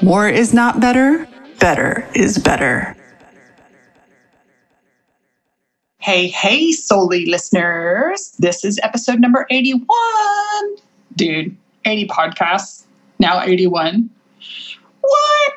[0.00, 1.26] More is not better,
[1.58, 2.96] better is better.
[5.98, 8.32] Hey, hey, solely listeners.
[8.38, 9.86] This is episode number 81.
[11.16, 12.84] Dude, 80 podcasts,
[13.18, 14.08] now 81.
[15.00, 15.52] What?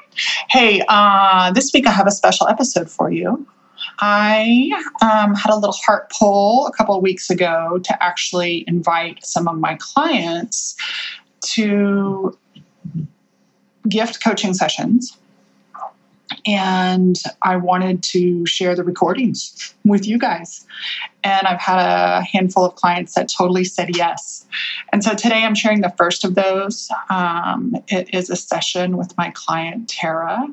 [0.49, 3.45] Hey, uh, this week I have a special episode for you.
[3.99, 4.71] I
[5.03, 9.47] um, had a little heart pull a couple of weeks ago to actually invite some
[9.47, 10.75] of my clients
[11.41, 12.35] to
[13.87, 15.17] gift coaching sessions.
[16.45, 20.65] And I wanted to share the recordings with you guys.
[21.23, 24.45] And I've had a handful of clients that totally said yes.
[24.93, 26.89] And so today I'm sharing the first of those.
[27.09, 30.47] Um, it is a session with my client, Tara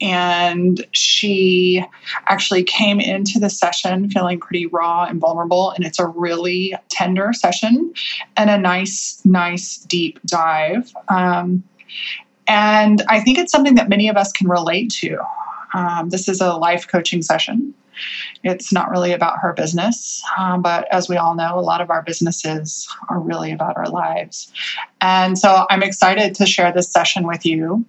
[0.00, 1.84] and she
[2.26, 7.32] actually came into the session feeling pretty raw and vulnerable and it's a really tender
[7.32, 7.92] session
[8.36, 11.62] and a nice nice deep dive um,
[12.46, 15.18] and i think it's something that many of us can relate to
[15.74, 17.74] um, this is a life coaching session
[18.42, 21.90] it's not really about her business, um, but as we all know, a lot of
[21.90, 24.52] our businesses are really about our lives.
[25.00, 27.84] And so I'm excited to share this session with you.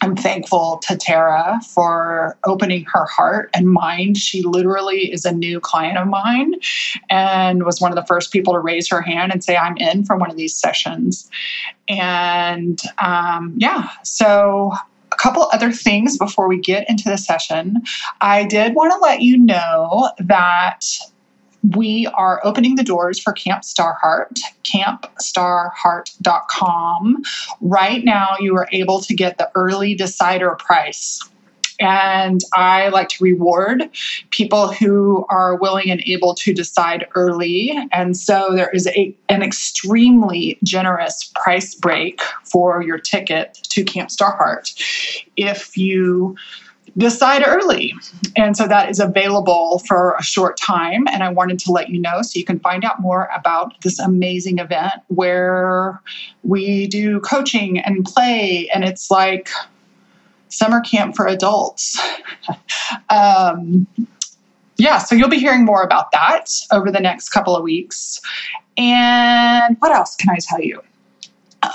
[0.00, 4.16] I'm thankful to Tara for opening her heart and mind.
[4.16, 6.54] She literally is a new client of mine
[7.10, 10.04] and was one of the first people to raise her hand and say, I'm in
[10.04, 11.28] for one of these sessions.
[11.88, 14.72] And um, yeah, so
[15.10, 17.82] a couple other things before we get into the session.
[18.20, 20.84] I did want to let you know that
[21.74, 27.22] we are opening the doors for Camp Star Heart, campstarheart.com.
[27.60, 31.20] Right now, you are able to get the early decider price.
[31.80, 33.88] And I like to reward
[34.30, 37.78] people who are willing and able to decide early.
[37.92, 44.10] And so there is a, an extremely generous price break for your ticket to Camp
[44.10, 44.74] Star Heart.
[45.36, 46.34] If you
[46.98, 47.94] decide early.
[48.36, 51.06] And so that is available for a short time.
[51.08, 53.98] And I wanted to let you know so you can find out more about this
[53.98, 56.00] amazing event where
[56.42, 58.68] we do coaching and play.
[58.74, 59.48] And it's like
[60.48, 61.98] summer camp for adults.
[63.10, 63.86] um,
[64.76, 68.20] yeah, so you'll be hearing more about that over the next couple of weeks.
[68.76, 70.80] And what else can I tell you?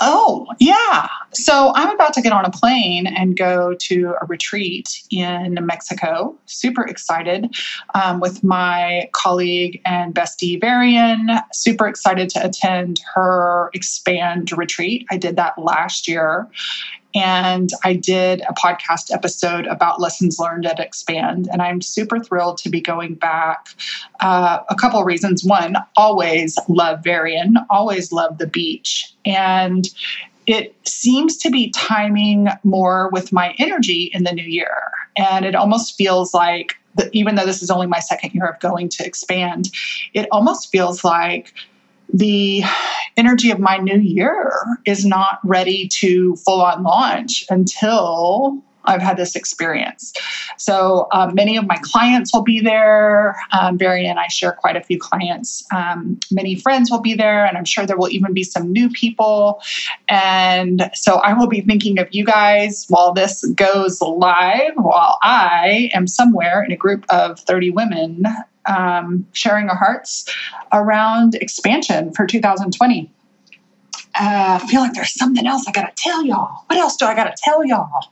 [0.00, 1.08] Oh, yeah.
[1.32, 6.36] So I'm about to get on a plane and go to a retreat in Mexico.
[6.46, 7.54] Super excited
[7.94, 11.28] um, with my colleague and bestie, Varian.
[11.52, 15.06] Super excited to attend her Expand retreat.
[15.10, 16.48] I did that last year.
[17.14, 21.48] And I did a podcast episode about lessons learned at Expand.
[21.52, 23.68] And I'm super thrilled to be going back.
[24.20, 25.44] Uh, a couple of reasons.
[25.44, 29.12] One, always love Varian, always love the beach.
[29.24, 29.88] And
[30.46, 34.90] it seems to be timing more with my energy in the new year.
[35.16, 36.76] And it almost feels like,
[37.12, 39.70] even though this is only my second year of going to expand,
[40.12, 41.54] it almost feels like
[42.14, 42.62] the
[43.16, 44.52] energy of my new year
[44.86, 50.12] is not ready to full on launch until I've had this experience.
[50.58, 53.34] So um, many of my clients will be there.
[53.50, 55.64] Um, Barry and I share quite a few clients.
[55.74, 58.90] Um, many friends will be there, and I'm sure there will even be some new
[58.90, 59.62] people.
[60.08, 65.90] And so I will be thinking of you guys while this goes live, while I
[65.94, 68.24] am somewhere in a group of 30 women
[68.66, 70.32] um, sharing our hearts
[70.72, 73.10] around expansion for 2020.
[74.16, 76.64] Uh, I feel like there's something else I got to tell y'all.
[76.66, 78.10] What else do I got to tell y'all?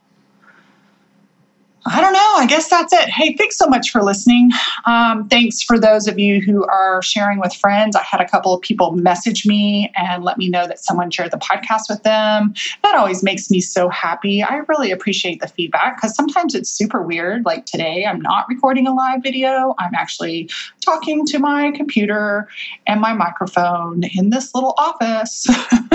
[1.84, 2.34] I don't know.
[2.37, 3.08] I guess that's it.
[3.08, 4.50] Hey, thanks so much for listening.
[4.87, 7.96] Um, thanks for those of you who are sharing with friends.
[7.96, 11.32] I had a couple of people message me and let me know that someone shared
[11.32, 12.55] the podcast with them.
[12.84, 14.44] That always makes me so happy.
[14.44, 17.44] I really appreciate the feedback because sometimes it's super weird.
[17.44, 20.49] Like today, I'm not recording a live video, I'm actually
[20.81, 22.49] talking to my computer
[22.87, 25.49] and my microphone in this little office.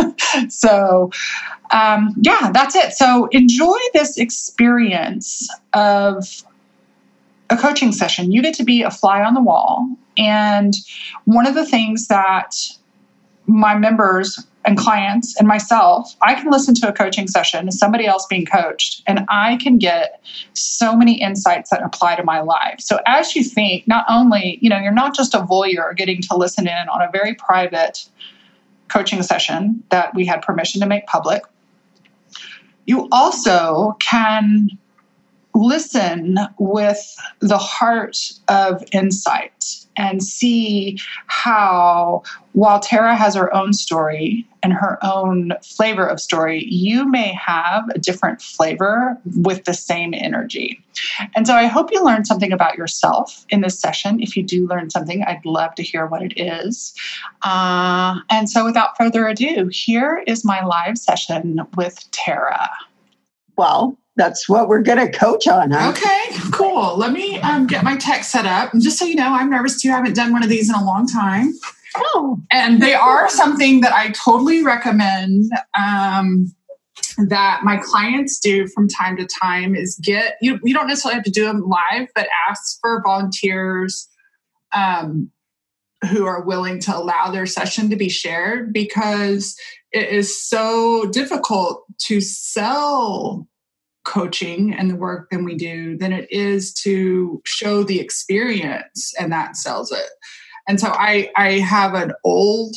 [0.49, 1.11] so,
[1.71, 2.91] um, yeah, that's it.
[2.93, 5.47] So enjoy this experience
[5.77, 6.44] of
[7.50, 8.31] a coaching session.
[8.31, 9.88] You get to be a fly on the wall.
[10.18, 10.74] And
[11.25, 12.56] one of the things that
[13.45, 18.25] my members and clients and myself, I can listen to a coaching session, somebody else
[18.25, 20.21] being coached, and I can get
[20.53, 22.80] so many insights that apply to my life.
[22.80, 26.35] So as you think, not only, you know, you're not just a voyeur getting to
[26.35, 28.09] listen in on a very private
[28.89, 31.44] coaching session that we had permission to make public,
[32.85, 34.69] you also can
[35.57, 38.18] listen with the heart
[38.48, 39.65] of insight
[39.95, 42.21] and see how,
[42.54, 47.89] while Tara has her own story and her own flavor of story, you may have
[47.95, 50.80] a different flavor with the same energy.
[51.36, 54.21] And so I hope you learned something about yourself in this session.
[54.21, 56.94] If you do learn something, I'd love to hear what it is.
[57.42, 62.69] Uh, and so without further ado, here is my live session with Tara.
[63.57, 65.71] Well, that's what we're going to coach on.
[65.71, 65.91] Huh?
[65.91, 66.97] Okay, cool.
[66.97, 68.73] Let me um, get my tech set up.
[68.73, 69.89] And just so you know, I'm nervous too.
[69.89, 71.53] I haven't done one of these in a long time.
[71.95, 72.39] Oh.
[72.51, 76.53] And they are something that I totally recommend um,
[77.17, 81.23] that my clients do from time to time is get, you, you don't necessarily have
[81.23, 84.07] to do them live, but ask for volunteers
[84.75, 85.31] um,
[86.11, 89.55] who are willing to allow their session to be shared because
[89.91, 93.47] it is so difficult to sell
[94.07, 99.31] coaching and the work than we do than it is to show the experience and
[99.31, 100.09] that sells it.
[100.68, 102.75] And so i i have an old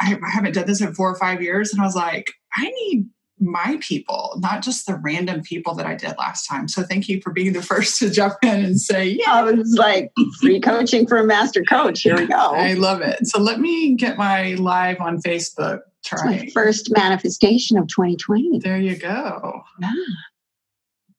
[0.00, 3.08] i haven't done this in four or five years and i was like i need
[3.40, 6.66] my people not just the random people that i did last time.
[6.66, 9.34] So thank you for being the first to jump in and say yeah.
[9.34, 10.10] I was like
[10.40, 12.34] free coaching for a master coach here we go.
[12.54, 13.26] I love it.
[13.26, 18.96] So let me get my live on facebook try first manifestation of 2020 there you
[18.96, 19.62] go.
[19.80, 19.92] Yeah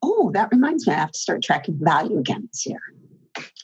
[0.01, 2.79] oh, that reminds me, I have to start tracking value again this year.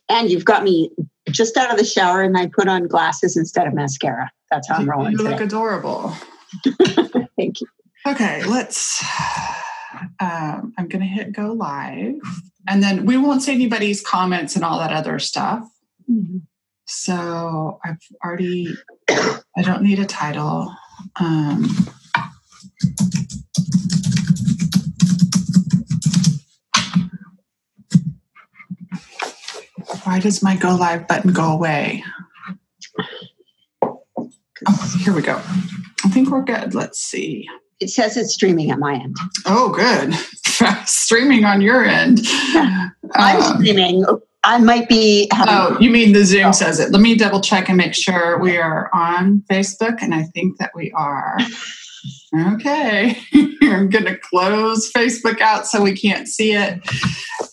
[0.10, 0.92] And you've got me
[1.30, 4.32] just out of the shower and I put on glasses instead of mascara.
[4.52, 5.14] That's how I'm rolling.
[5.14, 5.32] You today.
[5.32, 6.14] look adorable.
[7.38, 7.68] Thank you.
[8.08, 9.04] Okay, let's.
[10.20, 12.20] Um, I'm going to hit go live
[12.68, 15.70] and then we won't see anybody's comments and all that other stuff.
[16.10, 16.40] Mm-hmm.
[16.86, 18.76] So I've already,
[19.10, 20.74] I don't need a title.
[21.20, 21.68] Um,
[30.06, 32.04] Why does my go live button go away?
[34.68, 35.42] Oh, here we go.
[36.04, 36.76] I think we're good.
[36.76, 37.50] Let's see.
[37.80, 39.16] It says it's streaming at my end.
[39.48, 40.14] Oh, good.
[40.86, 42.20] streaming on your end.
[43.16, 44.06] I'm um, streaming.
[44.44, 45.28] I might be.
[45.34, 46.52] oh, you mean the Zoom oh.
[46.52, 46.92] says it?
[46.92, 50.72] Let me double check and make sure we are on Facebook, and I think that
[50.76, 51.38] we are.
[52.34, 53.18] Okay,
[53.62, 56.80] I'm going to close Facebook out so we can't see it.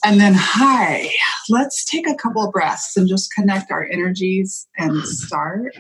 [0.05, 1.11] And then, hi,
[1.49, 5.77] let's take a couple of breaths and just connect our energies and start.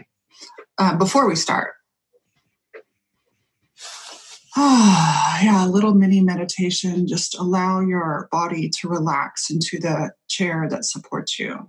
[0.78, 1.74] Uh, before we start,
[4.56, 7.06] oh, yeah, a little mini meditation.
[7.06, 11.68] Just allow your body to relax into the chair that supports you.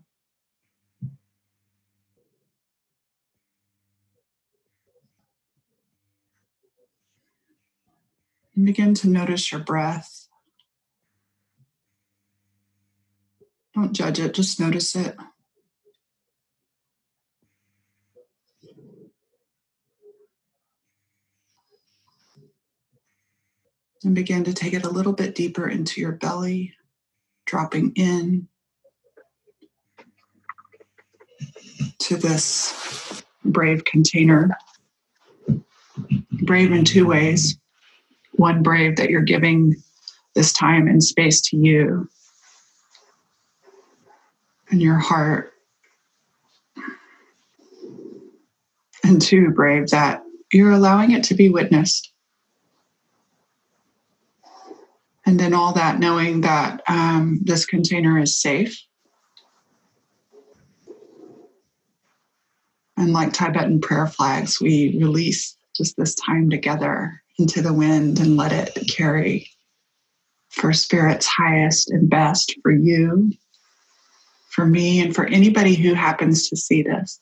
[8.55, 10.27] And begin to notice your breath.
[13.73, 15.15] Don't judge it, just notice it.
[24.03, 26.75] And begin to take it a little bit deeper into your belly,
[27.45, 28.49] dropping in
[31.99, 34.51] to this brave container.
[36.31, 37.57] Brave in two ways
[38.33, 39.75] one brave that you're giving
[40.35, 42.09] this time and space to you
[44.69, 45.54] and your heart.
[49.04, 52.11] And two, brave that you're allowing it to be witnessed.
[55.25, 58.81] And then all that knowing that um, this container is safe.
[62.97, 68.37] And like Tibetan prayer flags, we release just this time together into the wind and
[68.37, 69.49] let it carry
[70.49, 73.31] for Spirit's highest and best for you,
[74.49, 77.19] for me, and for anybody who happens to see this.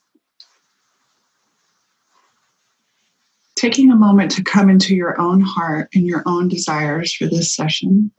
[3.55, 7.55] Taking a moment to come into your own heart and your own desires for this
[7.55, 8.11] session.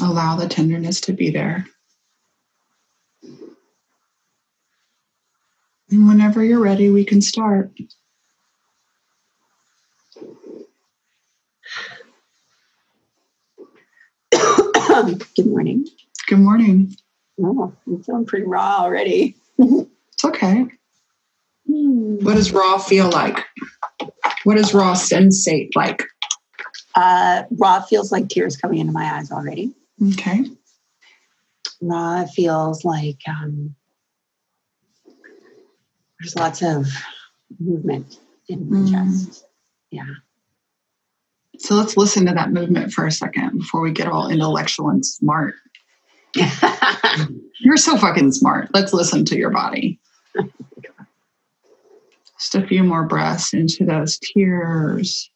[0.00, 1.66] Allow the tenderness to be there.
[5.90, 7.72] And whenever you're ready, we can start.
[14.30, 15.86] Good morning.
[16.28, 16.94] Good morning.
[17.42, 19.36] Oh, I'm feeling pretty raw already.
[19.58, 20.66] it's okay.
[21.66, 23.44] What does raw feel like?
[24.44, 26.04] What does raw sensate like?
[26.94, 29.74] Uh, raw feels like tears coming into my eyes already.
[30.12, 30.44] Okay.
[31.80, 33.74] Raw feels like um,
[36.20, 36.86] there's lots of
[37.58, 38.90] movement in my Mm.
[38.92, 39.44] chest.
[39.90, 40.04] Yeah.
[41.58, 45.04] So let's listen to that movement for a second before we get all intellectual and
[45.04, 45.54] smart.
[47.60, 48.68] You're so fucking smart.
[48.72, 49.98] Let's listen to your body.
[52.38, 55.30] Just a few more breaths into those tears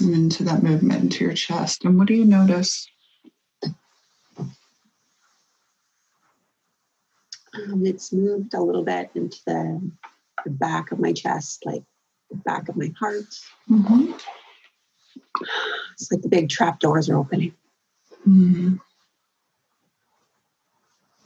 [0.00, 1.84] and into that movement into your chest.
[1.84, 2.88] And what do you notice?
[7.54, 9.90] Um, it's moved a little bit into the,
[10.44, 11.82] the back of my chest, like
[12.30, 13.24] the back of my heart.
[13.68, 14.12] Mm-hmm.
[15.92, 17.54] It's like the big trap doors are opening.
[18.28, 18.76] Mm-hmm.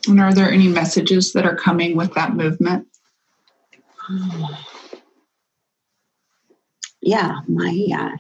[0.09, 2.89] And are there any messages that are coming with that movement?
[7.07, 8.17] Yeah, my uh,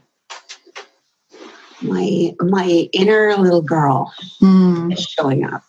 [1.80, 4.92] my my inner little girl Mm.
[4.92, 5.62] is showing up,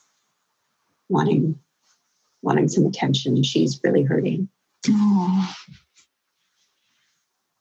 [1.08, 1.58] wanting
[2.46, 3.44] wanting some attention.
[3.44, 4.48] She's really hurting.
[4.90, 5.58] Aw.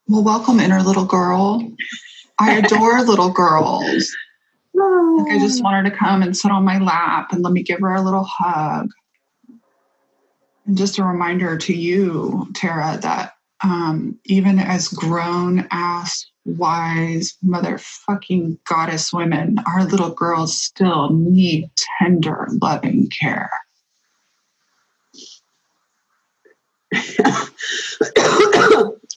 [0.07, 1.67] Well, welcome, inner little girl.
[2.39, 4.15] I adore little girls.
[4.75, 7.63] Like I just want her to come and sit on my lap and let me
[7.63, 8.91] give her a little hug.
[10.67, 18.59] And just a reminder to you, Tara, that um, even as grown ass, wise, motherfucking
[18.65, 23.51] goddess women, our little girls still need tender, loving care.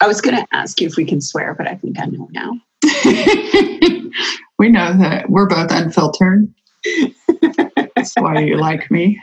[0.01, 2.27] I was going to ask you if we can swear, but I think I know
[2.31, 2.53] now.
[4.59, 6.53] we know that we're both unfiltered.
[7.95, 9.19] That's why you like me.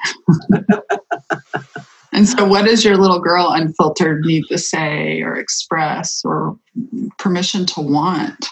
[2.12, 6.58] and so, what does your little girl unfiltered need to say or express or
[7.18, 8.46] permission to want?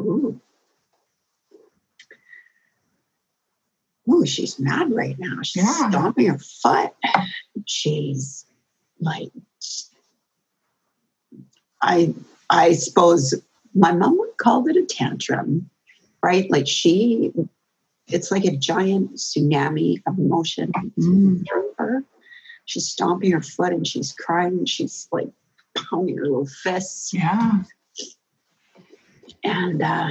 [0.00, 0.40] Ooh.
[4.08, 5.42] Ooh, she's mad right now.
[5.42, 5.88] She's Yeah.
[5.90, 6.92] stomping her foot.
[7.66, 8.45] She's
[9.00, 9.30] like,
[11.82, 12.14] I,
[12.50, 13.34] I suppose
[13.74, 15.68] my mom would call it a tantrum,
[16.22, 16.50] right?
[16.50, 17.32] Like she,
[18.08, 21.46] it's like a giant tsunami of emotion Mm.
[21.46, 22.04] through her.
[22.64, 24.58] She's stomping her foot and she's crying.
[24.58, 25.28] And she's like
[25.76, 27.12] pounding her little fists.
[27.12, 27.62] Yeah.
[29.44, 30.10] and uh,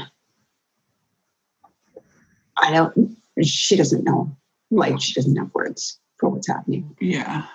[2.58, 3.18] I don't.
[3.44, 4.36] She doesn't know.
[4.72, 6.96] Like she doesn't have words for what's happening.
[7.02, 7.46] Yeah.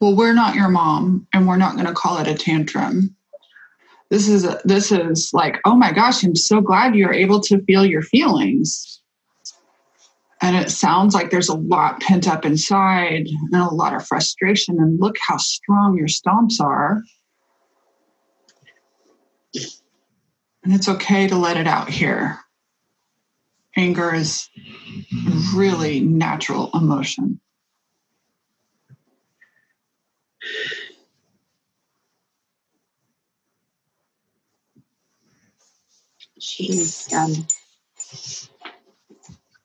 [0.00, 3.16] Well, we're not your mom, and we're not going to call it a tantrum.
[4.10, 7.62] This is a, this is like, oh my gosh, I'm so glad you're able to
[7.64, 9.00] feel your feelings.
[10.42, 14.76] And it sounds like there's a lot pent up inside and a lot of frustration.
[14.78, 17.02] And look how strong your stomps are.
[20.62, 22.38] And it's okay to let it out here.
[23.76, 24.48] Anger is
[25.54, 27.40] really natural emotion.
[36.38, 37.12] She's.
[37.12, 37.46] Um,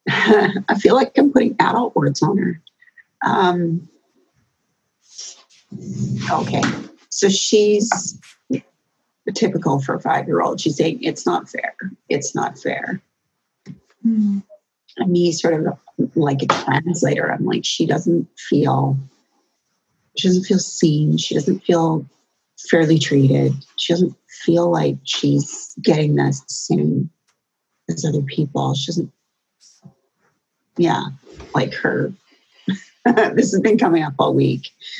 [0.67, 2.61] I feel like I'm putting adult words on her.
[3.25, 3.87] Um,
[6.31, 6.61] okay,
[7.09, 8.19] so she's
[9.35, 10.59] typical for a five-year-old.
[10.59, 11.75] She's saying it's not fair.
[12.09, 13.01] It's not fair.
[14.97, 15.77] and me sort of
[16.15, 18.97] like a translator i'm like she doesn't feel
[20.17, 21.17] she doesn't feel seen.
[21.17, 22.05] She doesn't feel
[22.69, 23.53] fairly treated.
[23.77, 27.09] She doesn't feel like she's getting the same
[27.89, 28.75] as other people.
[28.75, 29.11] She doesn't
[30.77, 31.05] yeah
[31.53, 32.13] like her.
[33.33, 34.69] This has been coming up all week.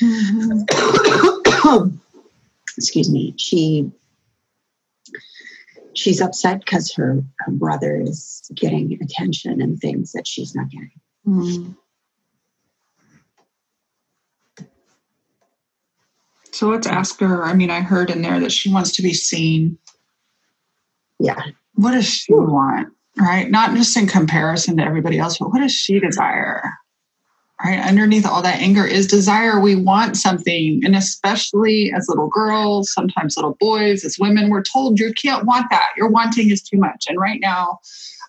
[2.76, 3.34] Excuse me.
[3.36, 3.92] She
[5.94, 10.90] she's upset because her, her brother is getting attention and things that she's not getting.
[11.26, 11.76] Mm.
[16.52, 17.44] So let's ask her.
[17.44, 19.78] I mean, I heard in there that she wants to be seen.
[21.18, 21.42] yeah
[21.74, 22.92] What does she want?
[23.18, 23.50] Right?
[23.50, 26.62] Not just in comparison to everybody else, but what does she desire?
[27.64, 27.78] Right?
[27.78, 29.60] Underneath all that anger is desire.
[29.60, 30.82] We want something.
[30.84, 35.70] And especially as little girls, sometimes little boys, as women, we're told you can't want
[35.70, 35.90] that.
[35.96, 37.06] Your wanting is too much.
[37.08, 37.78] And right now,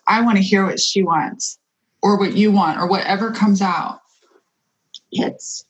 [0.06, 1.58] I want to hear what she wants
[2.02, 4.00] or what you want or whatever comes out.
[5.10, 5.64] it's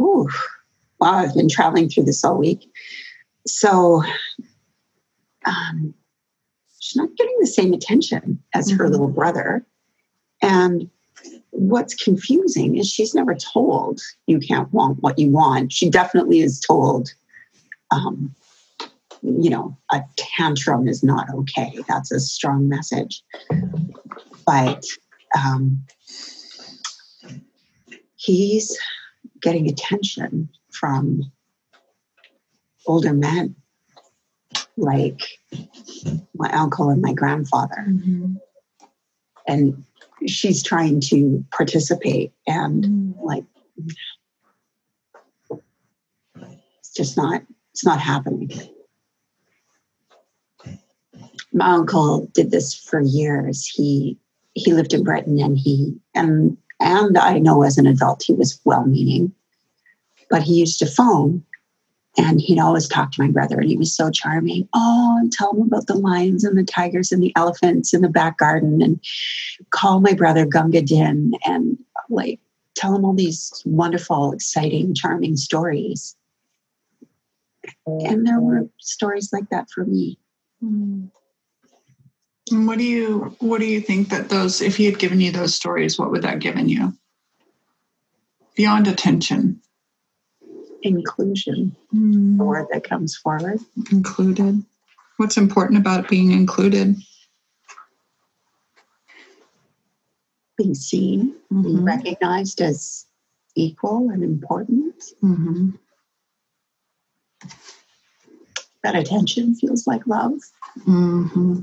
[0.00, 0.28] Whew.
[0.98, 2.70] wow i've been traveling through this all week
[3.46, 4.02] so
[5.46, 5.94] um,
[6.78, 8.90] she's not getting the same attention as her Mhm.
[8.92, 9.64] little brother
[10.42, 10.88] and
[11.50, 15.72] what's confusing is she's never told you can't want what you want.
[15.72, 17.12] She definitely is told,
[17.90, 18.34] um,
[19.22, 21.78] you know, a tantrum is not okay.
[21.88, 23.22] That's a strong message.
[24.46, 24.84] But
[25.36, 25.84] um,
[28.16, 28.78] he's
[29.40, 31.30] getting attention from
[32.86, 33.54] older men
[34.76, 35.20] like
[36.34, 37.84] my uncle and my grandfather.
[37.88, 38.34] Mm-hmm.
[39.46, 39.84] And
[40.26, 43.20] she's trying to participate and mm-hmm.
[43.22, 43.44] like
[46.78, 47.42] it's just not
[47.72, 48.50] it's not happening.
[51.52, 53.66] My uncle did this for years.
[53.66, 54.18] He
[54.54, 58.60] he lived in Britain and he and and I know as an adult he was
[58.64, 59.32] well meaning,
[60.28, 61.44] but he used to phone
[62.18, 64.68] and he'd always talk to my brother, and he was so charming.
[64.74, 68.08] Oh, and tell him about the lions and the tigers and the elephants in the
[68.08, 69.00] back garden, and
[69.70, 72.40] call my brother Gunga Din, and like
[72.74, 76.16] tell him all these wonderful, exciting, charming stories.
[77.86, 80.18] And there were stories like that for me.
[80.60, 81.10] And
[82.50, 85.54] what do you what do you think that those if he had given you those
[85.54, 86.92] stories, what would that given you?
[88.56, 89.60] Beyond attention
[90.82, 92.38] inclusion mm.
[92.38, 93.58] the word that comes forward
[93.90, 94.64] included
[95.16, 96.96] what's important about being included
[100.56, 101.62] being seen mm-hmm.
[101.62, 103.06] being recognized as
[103.54, 105.70] equal and important mm-hmm.
[108.82, 110.32] that attention feels like love
[110.86, 111.62] mm-hmm.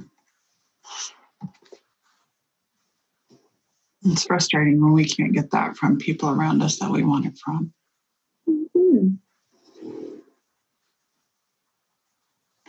[4.05, 7.37] It's frustrating when we can't get that from people around us that we want it
[7.37, 7.73] from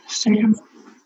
[0.09, 0.31] So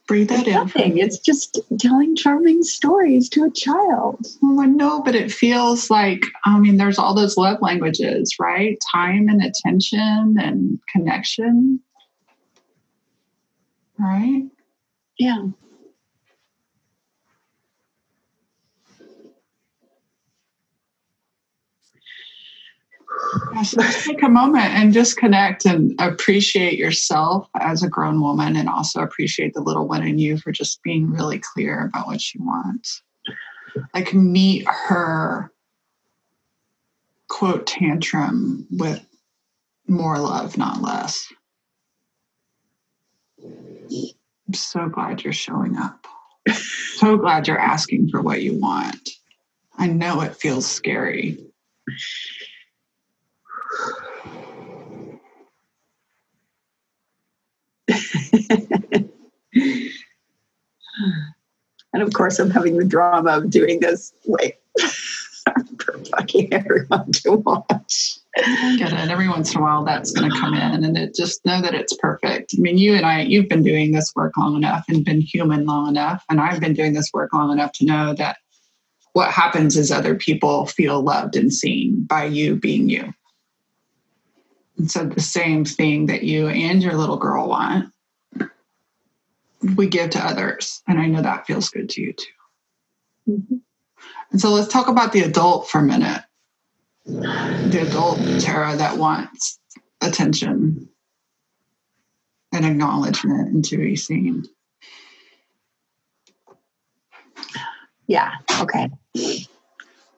[0.07, 0.53] breathe that in.
[0.53, 0.97] Nothing.
[0.97, 4.25] It's just telling charming stories to a child.
[4.41, 8.77] Well, know, but it feels like, I mean, there's all those love languages, right?
[8.93, 11.79] Time and attention and connection.
[13.99, 14.43] Right?
[15.19, 15.47] Yeah.
[24.03, 29.01] Take a moment and just connect and appreciate yourself as a grown woman and also
[29.01, 33.01] appreciate the little one in you for just being really clear about what she wants.
[33.93, 35.51] Like meet her
[37.29, 39.03] quote tantrum with
[39.87, 41.27] more love, not less.
[43.43, 46.05] I'm so glad you're showing up.
[46.49, 49.09] so glad you're asking for what you want.
[49.77, 51.39] I know it feels scary.
[61.93, 64.13] And of course, I'm having the drama of doing this.
[64.25, 64.55] Wait,
[65.79, 68.19] for fucking everyone to watch.
[68.35, 69.09] Get it.
[69.11, 71.75] Every once in a while, that's going to come in, and it just know that
[71.75, 72.55] it's perfect.
[72.57, 75.65] I mean, you and I, you've been doing this work long enough and been human
[75.65, 78.37] long enough, and I've been doing this work long enough to know that
[79.13, 83.13] what happens is other people feel loved and seen by you being you.
[84.77, 87.92] And so the same thing that you and your little girl want,
[89.75, 90.81] we give to others.
[90.87, 93.31] And I know that feels good to you too.
[93.31, 93.55] Mm-hmm.
[94.31, 96.23] And so let's talk about the adult for a minute.
[97.05, 99.59] The adult Tara that wants
[100.01, 100.89] attention
[102.51, 104.45] and acknowledgement and to be seen.
[108.07, 108.89] Yeah, okay.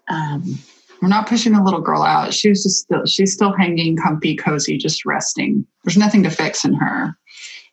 [0.07, 0.59] Um,
[1.01, 2.33] we're not pushing the little girl out.
[2.33, 5.65] She was just still, she's still hanging comfy, cozy, just resting.
[5.83, 7.17] There's nothing to fix in her.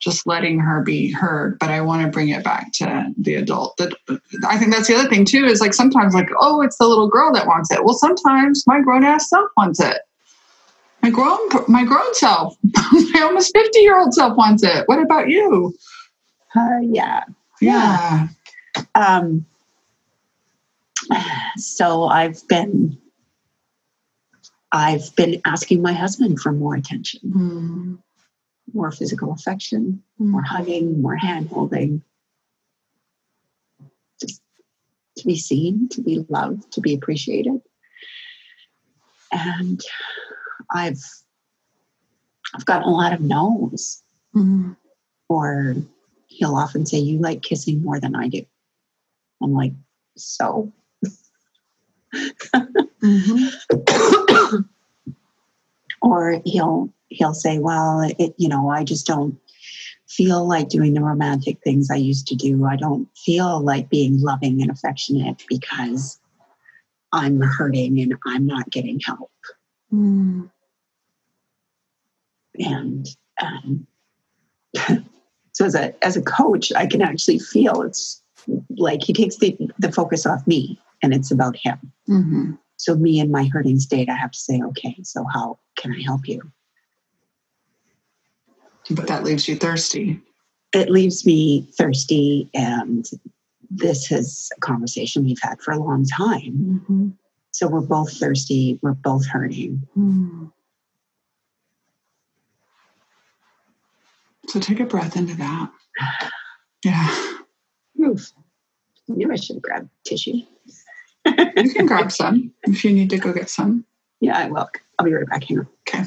[0.03, 1.59] Just letting her be heard.
[1.59, 3.77] But I want to bring it back to the adult.
[3.77, 3.95] That
[4.47, 5.45] I think that's the other thing too.
[5.45, 7.85] Is like sometimes like, oh, it's the little girl that wants it.
[7.85, 9.99] Well, sometimes my grown ass self wants it.
[11.03, 11.39] My grown
[11.69, 14.89] my grown self, my almost fifty year old self wants it.
[14.89, 15.75] What about you?
[16.55, 17.25] Uh, yeah.
[17.61, 18.29] Yeah.
[18.95, 19.47] Um,
[21.57, 22.99] so I've been
[24.73, 27.99] I've been asking my husband for more attention, mm.
[28.73, 30.27] More physical affection, mm.
[30.27, 32.03] more hugging, more hand holding.
[34.21, 34.43] Just
[35.19, 37.61] to be seen, to be loved, to be appreciated.
[39.31, 39.81] And
[40.71, 41.03] I've
[42.55, 44.03] I've gotten a lot of no's.
[44.35, 44.77] Mm.
[45.29, 45.77] Or
[46.27, 48.45] he'll often say, You like kissing more than I do.
[49.43, 49.73] I'm like,
[50.17, 50.73] so
[53.03, 54.61] mm-hmm.
[56.03, 59.39] or he'll he'll say, "Well, it, you know, I just don't
[60.09, 62.67] feel like doing the romantic things I used to do.
[62.67, 66.21] I don't feel like being loving and affectionate because
[67.13, 69.31] I'm hurting and I'm not getting help.
[69.93, 70.51] Mm.
[72.59, 73.09] And
[73.41, 73.87] um,
[75.53, 78.23] so as a as a coach, I can actually feel it's
[78.77, 81.79] like he takes the, the focus off me and it's about him.
[82.07, 85.93] hmm So me in my hurting state, I have to say, okay, so how can
[85.93, 86.43] I help you?
[88.91, 90.21] But that leaves you thirsty.
[90.73, 93.09] It leaves me thirsty and
[93.71, 96.83] this is a conversation we've had for a long time.
[96.87, 97.09] Mm-hmm.
[97.53, 99.87] So we're both thirsty, we're both hurting.
[99.97, 100.53] Mm.
[104.49, 105.71] So take a breath into that.
[106.85, 107.17] Yeah.
[108.05, 108.33] Oof.
[109.09, 110.39] I knew I should have grabbed tissue.
[111.25, 113.85] You can grab some if you need to go get some.
[114.21, 114.69] Yeah, I will.
[114.99, 115.45] I'll be right back.
[115.45, 115.69] Hang on.
[115.89, 116.05] Okay.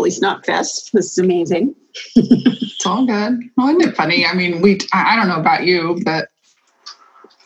[0.00, 0.94] Holy snot fest.
[0.94, 1.74] This is amazing.
[2.16, 3.38] It's all good.
[3.58, 4.24] Well, isn't it funny?
[4.24, 6.28] I mean, we, I I don't know about you, but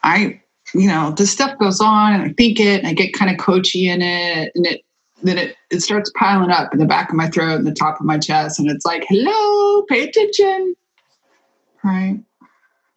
[0.05, 0.41] I,
[0.73, 3.45] you know, this stuff goes on and I think it and I get kind of
[3.45, 4.83] coachy in it and it,
[5.25, 7.99] then it, it starts piling up in the back of my throat and the top
[7.99, 8.61] of my chest.
[8.61, 10.77] And it's like, hello, pay attention.
[11.83, 12.21] Right.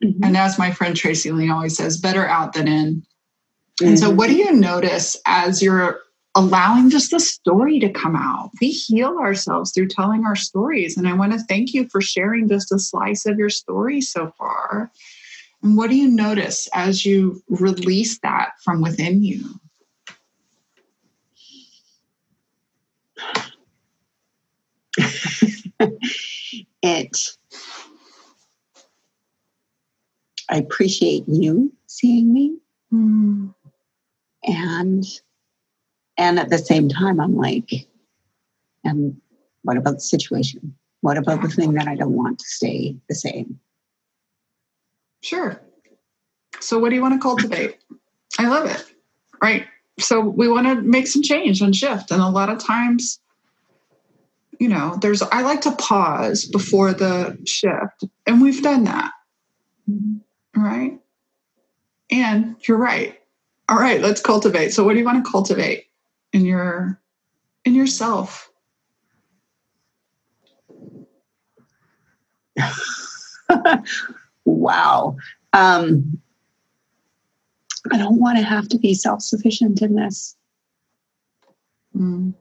[0.04, 0.24] Mm-hmm.
[0.24, 3.04] And as my friend Tracy Lee always says, better out than in.
[3.82, 6.00] And so, what do you notice as you're
[6.38, 8.52] allowing just the story to come out?
[8.62, 10.96] We heal ourselves through telling our stories.
[10.98, 14.32] And I want to thank you for sharing just a slice of your story so
[14.38, 14.92] far.
[15.64, 19.44] And what do you notice as you release that from within you?
[26.82, 27.18] it
[30.50, 32.58] I appreciate you seeing me
[32.94, 33.54] Mm,
[34.44, 35.04] and
[36.18, 37.88] and at the same time I'm like
[38.84, 39.20] and
[39.64, 40.74] what about the situation?
[41.02, 43.60] What about the thing that I don't want to stay the same?
[45.22, 45.62] Sure.
[46.60, 47.78] So, what do you want to cultivate?
[48.40, 48.84] I love it.
[49.42, 49.66] Right.
[50.00, 52.12] So, we want to make some change and shift.
[52.12, 53.20] And a lot of times,
[54.60, 58.06] you know, there's, I like to pause before the shift.
[58.26, 59.12] And we've done that.
[59.90, 60.64] Mm-hmm.
[60.64, 61.00] Right.
[62.10, 63.20] And you're right.
[63.70, 64.70] All right, let's cultivate.
[64.70, 65.87] So, what do you want to cultivate
[66.38, 67.02] in your,
[67.66, 68.52] in yourself?
[74.46, 75.18] wow.
[75.54, 76.22] Um,
[77.92, 80.36] I don't want to have to be self sufficient in this.
[81.96, 82.36] Mm,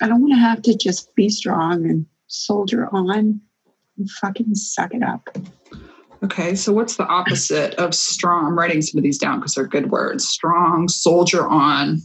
[0.00, 3.40] I don't want to have to just be strong and soldier on
[3.96, 5.28] and fucking suck it up.
[6.24, 8.46] Okay, so what's the opposite of strong?
[8.46, 10.28] I'm writing some of these down because they're good words.
[10.28, 12.00] Strong, soldier on.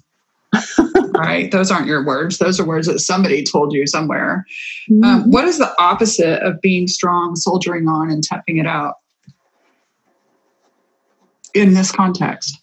[1.12, 1.52] right?
[1.52, 2.40] Those aren't your words.
[2.40, 4.46] Those are words that somebody told you somewhere.
[5.04, 8.96] Um, what is the opposite of being strong, soldiering on, and toughing it out
[11.54, 12.58] in this context?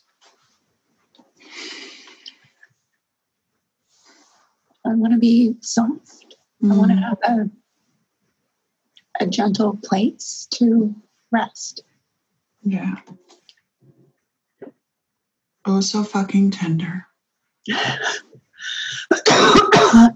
[4.87, 6.37] I want to be soft.
[6.65, 7.51] I want to have a,
[9.21, 10.95] a gentle place to
[11.35, 11.83] rest.
[12.63, 12.97] Yeah.
[15.67, 17.07] Oh, so fucking tender.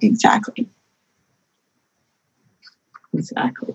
[0.03, 0.69] exactly.
[3.13, 3.75] Exactly.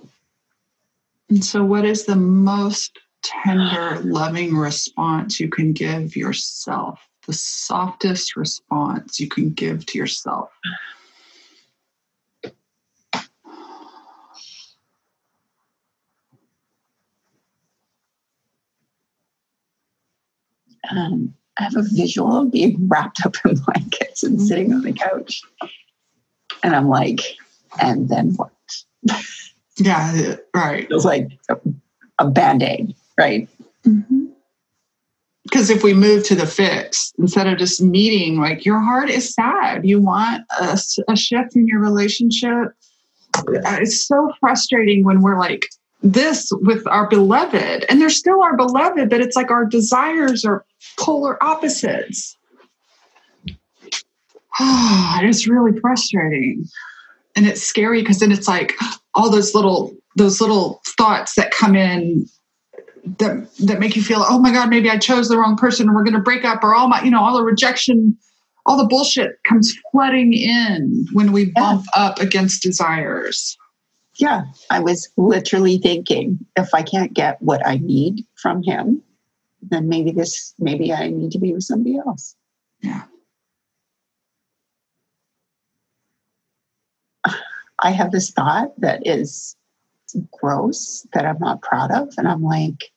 [1.29, 6.99] And so, what is the most tender, loving response you can give yourself?
[7.25, 10.49] The softest response you can give to yourself?
[20.91, 24.93] Um, I have a visual of being wrapped up in blankets and sitting on the
[24.93, 25.41] couch.
[26.63, 27.22] And I'm like,
[27.82, 28.52] and then what?
[29.78, 30.84] Yeah, right.
[30.84, 31.58] It was like a,
[32.19, 33.50] a band aid, right?
[35.43, 39.34] Because if we move to the fix instead of just meeting, like your heart is
[39.34, 42.74] sad, you want a shift in your relationship.
[43.36, 45.67] Uh, It's so frustrating when we're like
[46.04, 50.66] this with our beloved, and they're still our beloved, but it's like our desires are
[51.00, 52.38] polar opposites.
[54.60, 56.66] it's really frustrating.
[57.36, 58.76] And it's scary because then it's like
[59.16, 62.28] all those little those little thoughts that come in
[63.18, 65.96] that that make you feel, oh my God, maybe I chose the wrong person and
[65.96, 68.16] we're gonna break up or all my, you know, all the rejection,
[68.66, 72.04] all the bullshit comes flooding in when we bump yeah.
[72.04, 73.58] up against desires.
[74.15, 74.43] Yeah.
[74.69, 79.02] I was literally thinking if I can't get what I need from him,
[79.62, 82.36] then maybe this maybe I need to be with somebody else.
[82.82, 83.04] Yeah.
[87.80, 89.56] I have this thought that is
[90.32, 92.13] gross that I'm not proud of.
[92.17, 92.91] And I'm like,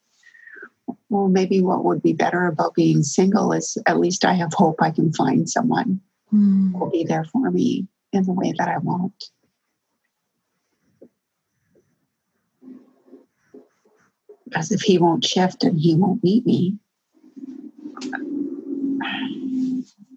[1.08, 4.76] well, maybe what would be better about being single is at least I have hope
[4.80, 6.00] I can find someone
[6.32, 6.72] mm.
[6.72, 9.30] who will be there for me in the way that I want.
[14.46, 16.78] Because if he won't shift and he won't meet me,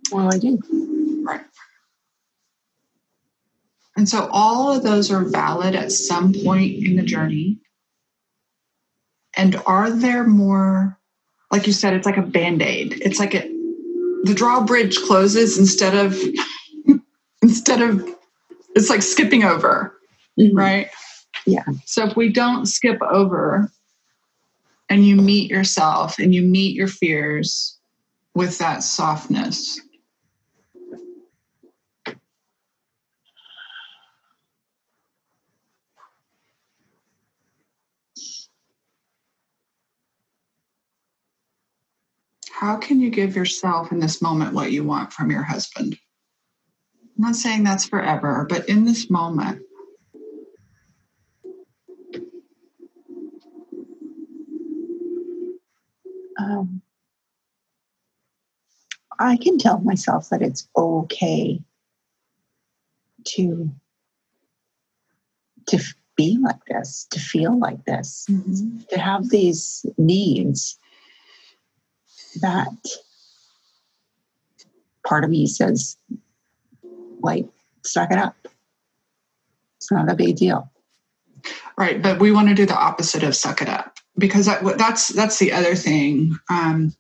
[0.10, 0.60] do I do?
[1.26, 1.42] Right.
[3.96, 7.60] And so all of those are valid at some point in the journey.
[9.36, 10.98] And are there more,
[11.52, 13.02] like you said, it's like a band aid.
[13.02, 13.42] It's like a,
[14.24, 16.18] the drawbridge closes instead of,
[17.42, 18.08] instead of,
[18.76, 19.98] it's like skipping over,
[20.40, 20.56] mm-hmm.
[20.56, 20.90] right?
[21.46, 21.66] Yeah.
[21.86, 23.72] So if we don't skip over
[24.90, 27.78] and you meet yourself and you meet your fears
[28.34, 29.80] with that softness,
[42.60, 45.98] How can you give yourself in this moment what you want from your husband?
[47.18, 49.62] I'm not saying that's forever, but in this moment.
[56.50, 56.82] Um,
[59.20, 61.62] I can tell myself that it's okay
[63.26, 63.70] to
[65.68, 65.80] to
[66.16, 68.80] be like this, to feel like this, mm-hmm.
[68.90, 70.78] to have these needs
[72.42, 72.74] that
[75.06, 75.96] part of me says,
[77.22, 77.46] like,
[77.86, 78.36] suck it up.
[79.78, 80.72] It's not a big deal.
[81.78, 85.08] Right, but we want to do the opposite of suck it up because that, that's
[85.10, 86.38] that's the other thing.
[86.50, 86.96] Um,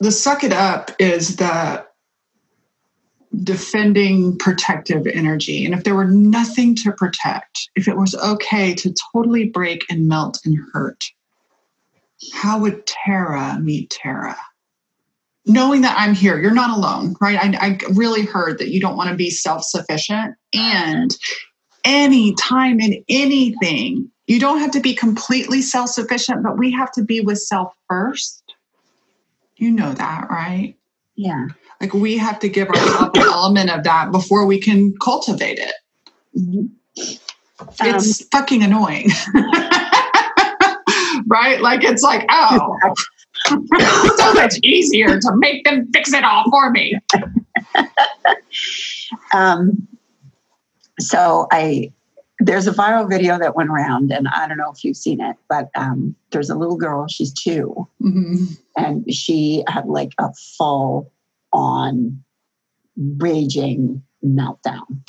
[0.00, 1.86] the suck it up is the
[3.42, 5.64] defending protective energy.
[5.64, 10.06] And if there were nothing to protect, if it was okay to totally break and
[10.06, 11.02] melt and hurt,
[12.32, 14.36] how would Tara meet Tara?
[15.46, 17.38] Knowing that I'm here, you're not alone, right?
[17.38, 20.36] I, I really heard that you don't want to be self sufficient.
[20.54, 21.14] And
[21.84, 26.90] any time in anything, you don't have to be completely self sufficient, but we have
[26.92, 28.42] to be with self first.
[29.56, 30.76] You know that, right?
[31.16, 31.46] Yeah.
[31.80, 35.74] Like we have to give ourselves an element of that before we can cultivate it.
[36.36, 36.66] Mm-hmm.
[37.80, 39.10] It's um, fucking annoying.
[41.26, 41.60] right?
[41.60, 42.76] Like it's like, oh,
[44.16, 46.98] so much easier to make them fix it all for me.
[49.32, 49.86] um,
[50.98, 51.92] so I
[52.40, 55.36] there's a viral video that went around, and I don't know if you've seen it,
[55.48, 57.06] but um, there's a little girl.
[57.06, 58.44] She's 2 mm-hmm.
[58.76, 61.12] and she had like a full
[61.52, 62.22] on
[62.96, 65.08] raging meltdown,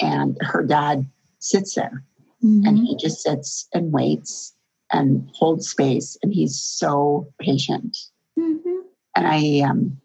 [0.00, 1.06] and her dad
[1.40, 2.04] sits there,
[2.42, 2.66] mm-hmm.
[2.66, 4.54] and he just sits and waits
[4.92, 6.16] and holds space.
[6.22, 7.96] And he's so patient.
[8.38, 8.80] Mm-hmm.
[9.16, 10.00] And I um,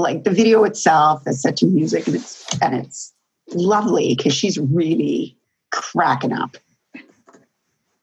[0.00, 3.12] like the video itself is such music and it's and it's
[3.54, 5.36] lovely because she's really
[5.70, 6.56] cracking up.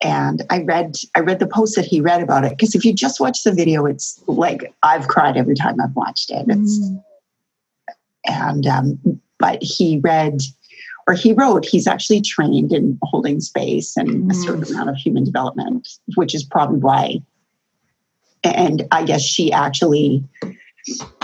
[0.01, 2.93] And I read I read the post that he read about it because if you
[2.93, 6.45] just watch the video, it's like I've cried every time I've watched it.
[6.47, 7.03] It's mm.
[8.25, 10.41] and um, but he read
[11.09, 14.31] or he wrote, he's actually trained in holding space and mm.
[14.31, 17.15] a certain amount of human development, which is probably why.
[18.43, 20.23] And I guess she actually,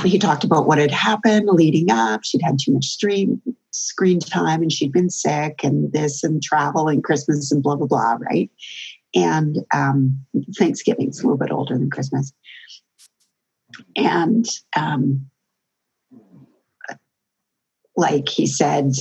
[0.04, 2.24] he talked about what had happened leading up.
[2.24, 6.88] She'd had too much stream, screen time and she'd been sick and this and travel
[6.88, 8.50] and Christmas and blah, blah, blah, right?
[9.14, 10.20] And um,
[10.58, 12.34] Thanksgiving's a little bit older than Christmas.
[13.96, 15.28] And um,
[17.96, 18.92] like he said,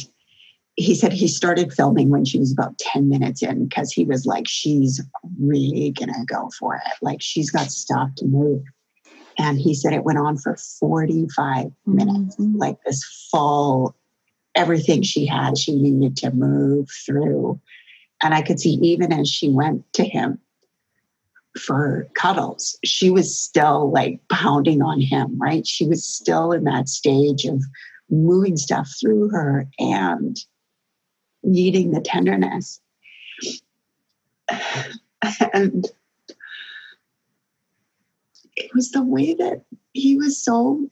[0.77, 4.27] he said he started filming when she was about 10 minutes in because he was
[4.27, 5.01] like, she's
[5.39, 6.83] really gonna go for it.
[7.01, 8.63] Like she's got stuff to move.
[9.39, 12.57] And he said it went on for 45 minutes, mm-hmm.
[12.57, 13.95] like this full
[14.55, 17.61] everything she had, she needed to move through.
[18.23, 20.39] And I could see even as she went to him
[21.59, 25.67] for cuddles, she was still like pounding on him, right?
[25.67, 27.63] She was still in that stage of
[28.11, 30.37] moving stuff through her and
[31.43, 32.81] needing the tenderness.
[35.55, 35.87] And
[38.75, 40.91] was the way that he was so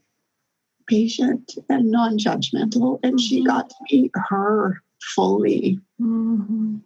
[0.87, 3.47] patient and non judgmental, and she Mhm.
[3.47, 4.83] got to meet her
[5.14, 5.81] fully.
[6.01, 6.77] Mm-hmm.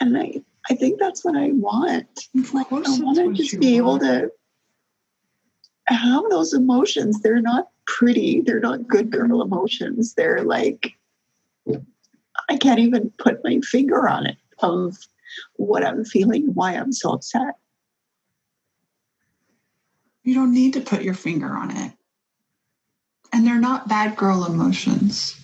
[0.00, 2.06] And I, I think that's what I want.
[2.52, 4.30] Like, I want to just be able to
[5.86, 7.20] have those emotions.
[7.20, 10.14] They're not pretty, they're not good girl emotions.
[10.14, 10.92] They're like,
[12.48, 14.96] I can't even put my finger on it of
[15.54, 17.54] what I'm feeling, why I'm so upset.
[20.26, 21.92] You don't need to put your finger on it.
[23.32, 25.40] And they're not bad girl emotions.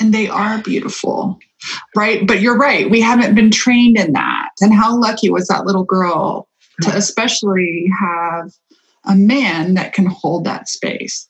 [0.00, 1.40] And they are beautiful.
[1.96, 2.26] Right?
[2.26, 2.88] But you're right.
[2.88, 4.50] We haven't been trained in that.
[4.60, 6.48] And how lucky was that little girl
[6.82, 8.52] to especially have
[9.04, 11.28] a man that can hold that space?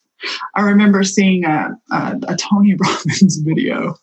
[0.54, 3.94] I remember seeing a, a, a Tony Robbins video.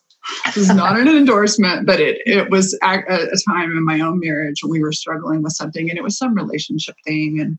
[0.46, 4.18] This is not an endorsement, but it it was a, a time in my own
[4.18, 7.38] marriage when we were struggling with something, and it was some relationship thing.
[7.40, 7.58] And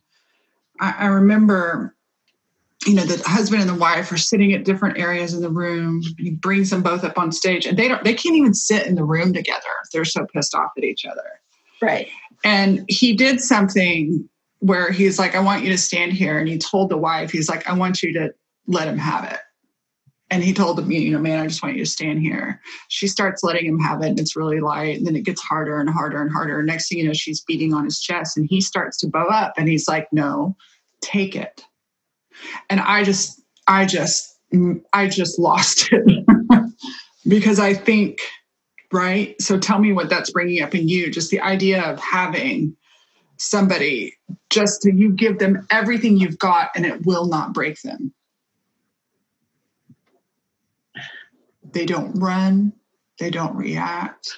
[0.79, 1.95] I, I remember,
[2.85, 6.01] you know, the husband and the wife are sitting at different areas in the room.
[6.17, 8.95] He brings them both up on stage, and they don't they can't even sit in
[8.95, 9.61] the room together.
[9.91, 11.41] They're so pissed off at each other.
[11.81, 12.09] Right.
[12.43, 14.27] And he did something
[14.59, 16.37] where he's like, I want you to stand here.
[16.37, 18.33] And he told the wife, he's like, I want you to
[18.67, 19.39] let him have it.
[20.31, 22.61] And he told me, you know, man, I just want you to stand here.
[22.89, 24.97] She starts letting him have it, and it's really light.
[24.97, 26.61] And then it gets harder and harder and harder.
[26.61, 29.53] Next thing you know, she's beating on his chest, and he starts to bow up,
[29.57, 30.55] and he's like, No,
[31.01, 31.65] take it.
[32.69, 36.25] And I just, I just, mm, I just lost it
[37.27, 38.19] because I think,
[38.91, 39.39] right?
[39.41, 41.11] So tell me what that's bringing up in you.
[41.11, 42.75] Just the idea of having
[43.37, 44.13] somebody
[44.49, 48.13] just to you give them everything you've got, and it will not break them.
[51.71, 52.73] They don't run,
[53.19, 54.37] they don't react.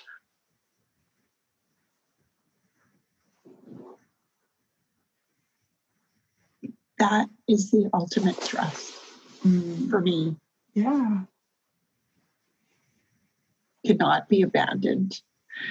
[7.00, 8.94] That is the ultimate trust
[9.44, 10.36] Mm, for me.
[10.76, 11.22] yeah.
[13.86, 15.20] Cannot be abandoned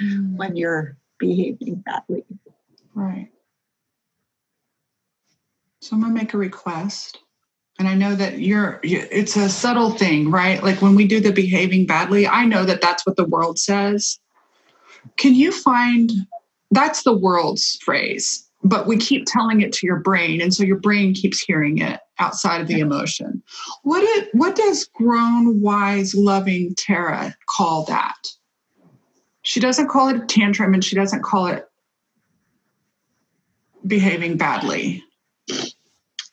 [0.03, 2.25] Mm, when you're behaving badly.
[2.95, 3.31] Right.
[5.81, 7.19] So I'm gonna make a request.
[7.81, 10.63] And I know that you're, it's a subtle thing, right?
[10.63, 14.19] Like when we do the behaving badly, I know that that's what the world says.
[15.17, 16.13] Can you find,
[16.71, 20.43] that's the world's phrase, but we keep telling it to your brain.
[20.43, 23.43] And so your brain keeps hearing it outside of the emotion.
[23.83, 28.29] What, it, what does grown, wise, loving Tara call that?
[29.41, 31.67] She doesn't call it a tantrum and she doesn't call it
[33.87, 35.03] behaving badly.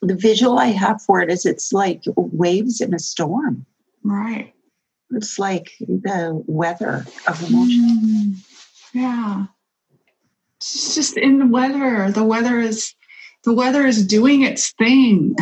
[0.02, 3.66] The visual I have for it is it's like waves in a storm.
[4.04, 4.54] Right.
[5.10, 7.84] It's like the weather of emotion.
[7.84, 8.34] Mm,
[8.92, 9.46] yeah.
[10.58, 12.10] It's just in the weather.
[12.10, 12.94] The weather is
[13.44, 15.34] the weather is doing its thing.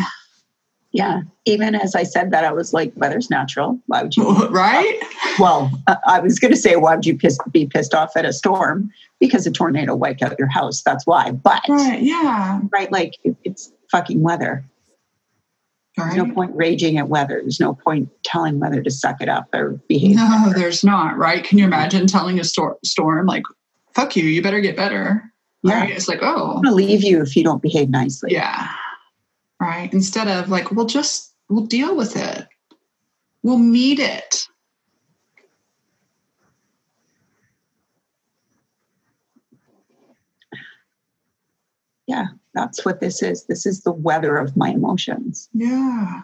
[0.93, 1.23] Yeah.
[1.45, 3.79] Even as I said that, I was like, weather's natural.
[3.87, 4.25] Why would you?
[4.51, 4.99] Right?
[5.39, 5.71] Well,
[6.07, 8.91] I- was going to say, why would you piss, be pissed off at a storm?
[9.21, 10.83] Because a tornado wiped out your house.
[10.83, 11.33] That's why.
[11.33, 12.01] But, Right.
[12.03, 12.61] Yeah.
[12.73, 14.65] right, like it- it's fucking weather.
[15.97, 17.41] There's no point raging at weather.
[17.41, 20.17] There's no point telling weather to suck it up or behave.
[20.17, 21.43] No, there's not, right?
[21.43, 23.45] Can you imagine telling a stor- storm like,
[23.95, 25.33] fuck you, you better get better?
[25.63, 25.81] Yeah.
[25.81, 25.91] Right?
[25.91, 28.33] It's like, oh, I'm going to leave you if you don't behave nicely.
[28.33, 28.69] Yeah.
[29.59, 29.91] Right.
[29.95, 32.47] Instead of like, we'll just, we'll deal with it.
[33.43, 34.47] We'll meet it.
[42.07, 43.45] Yeah, that's what this is.
[43.47, 45.49] This is the weather of my emotions.
[45.53, 46.23] Yeah.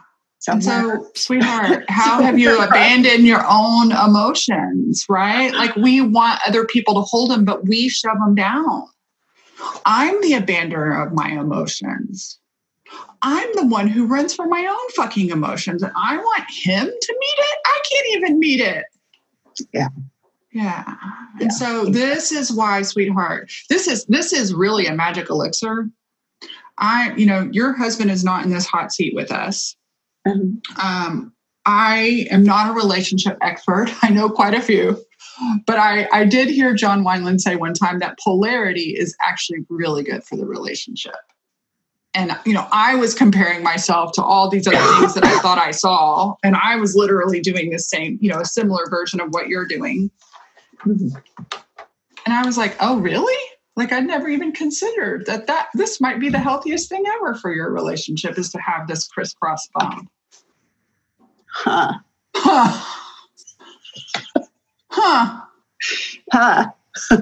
[0.49, 5.53] And so, sweetheart, how have you abandoned your own emotions, right?
[5.53, 8.89] Like we want other people to hold them, but we shove them down.
[9.87, 12.41] I'm the abandoner of my emotions.
[13.21, 17.17] I'm the one who runs for my own fucking emotions, and I want him to
[17.21, 17.59] meet it.
[17.65, 18.85] I can't even meet it.
[19.73, 19.89] Yeah.
[20.53, 20.83] Yeah.
[21.41, 21.45] Yeah.
[21.45, 25.89] And so this is why, sweetheart, this is this is really a magic elixir.
[26.79, 29.77] I, you know, your husband is not in this hot seat with us
[30.27, 30.61] Mhm.
[30.83, 31.33] um,
[31.67, 33.89] I am not a relationship expert.
[34.03, 35.05] I know quite a few,
[35.67, 40.03] but I, I did hear John Wineland say one time that polarity is actually really
[40.05, 41.15] good for the relationship.
[42.15, 45.57] and you know i was comparing myself to all these other things that i thought
[45.59, 49.29] i saw and i was literally doing the same you know a similar version of
[49.31, 50.11] what you're doing
[50.85, 51.15] and
[52.29, 53.35] i was like oh really
[53.77, 57.53] like i'd never even considered that that this might be the healthiest thing ever for
[57.53, 60.09] your relationship is to have this crisscross bond
[61.55, 61.93] Huh.
[62.37, 62.85] huh
[64.91, 65.41] huh
[66.33, 66.67] Huh.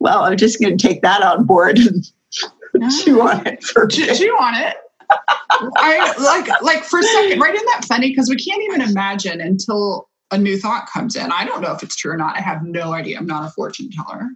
[0.00, 2.04] well, I'm just going to take that on board and
[3.02, 4.18] chew on it for a Chew bit.
[4.18, 4.76] chew on it.
[5.76, 7.54] I like like for a second, right?
[7.54, 8.10] Isn't that funny?
[8.10, 11.30] Because we can't even imagine until a new thought comes in.
[11.32, 12.36] I don't know if it's true or not.
[12.36, 13.16] I have no idea.
[13.18, 14.28] I'm not a fortune teller.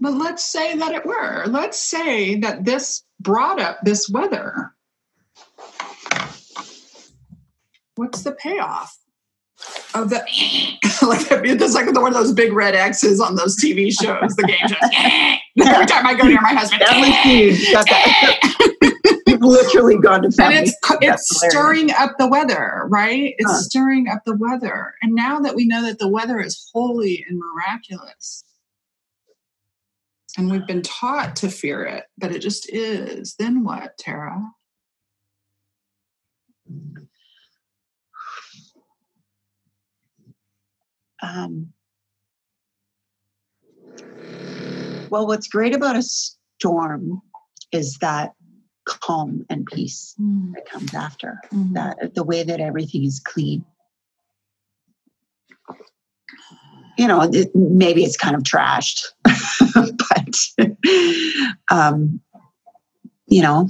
[0.00, 1.44] But let's say that it were.
[1.46, 4.74] Let's say that this brought up this weather.
[7.96, 8.96] What's the payoff
[9.94, 10.16] of the
[11.06, 14.58] like it's like one of those big red X's on those TV shows, the game
[14.66, 14.90] shows.
[15.68, 17.72] Every time I go near my husband, Family Feud.
[17.72, 19.20] Got that.
[19.26, 21.28] You've literally gone to and it's it's hilarious.
[21.28, 23.34] stirring up the weather, right?
[23.38, 23.58] It's Huh.
[23.58, 24.94] stirring up the weather.
[25.02, 28.44] And now that we know that the weather is holy and miraculous,
[30.36, 34.42] and we've been taught to fear it, but it just is, then what, Tara?
[41.22, 41.72] Um,
[45.10, 47.22] well, what's great about a storm
[47.72, 48.34] is that
[48.84, 50.14] calm and peace
[50.54, 51.38] that comes after.
[51.72, 53.64] That the way that everything is clean.
[56.98, 59.06] You know, it, maybe it's kind of trashed,
[59.74, 60.66] but
[61.70, 62.20] um,
[63.26, 63.68] you know,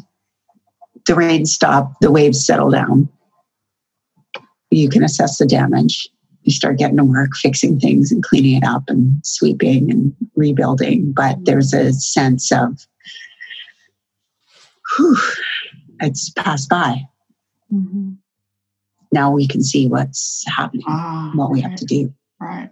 [1.07, 3.09] the rain stop, the waves settle down.
[4.71, 6.09] You can assess the damage
[6.45, 11.13] you start getting to work fixing things and cleaning it up and sweeping and rebuilding.
[11.13, 12.87] But there's a sense of,
[14.97, 15.17] whew,
[16.01, 17.07] it's passed by.
[17.73, 18.19] Mhm.
[19.11, 22.13] Now we can see what's happening, Ah, what we have to do.
[22.39, 22.71] Right.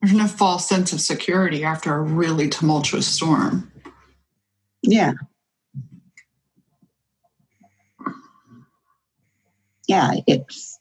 [0.00, 3.70] There's no false sense of security after a really tumultuous storm.
[4.82, 5.12] Yeah.
[9.88, 10.78] Yeah, it's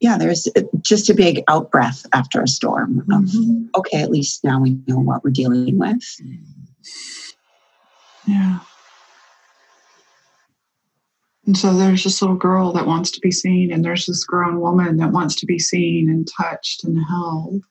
[0.00, 0.46] yeah, there's
[0.80, 3.68] just a big out breath after a storm of Mhm.
[3.76, 6.02] okay, at least now we know what we're dealing with.
[8.26, 8.60] Yeah.
[11.48, 14.60] And so there's this little girl that wants to be seen, and there's this grown
[14.60, 17.62] woman that wants to be seen and touched and held.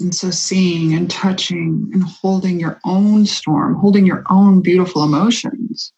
[0.00, 5.92] And so seeing and touching and holding your own storm, holding your own beautiful emotions.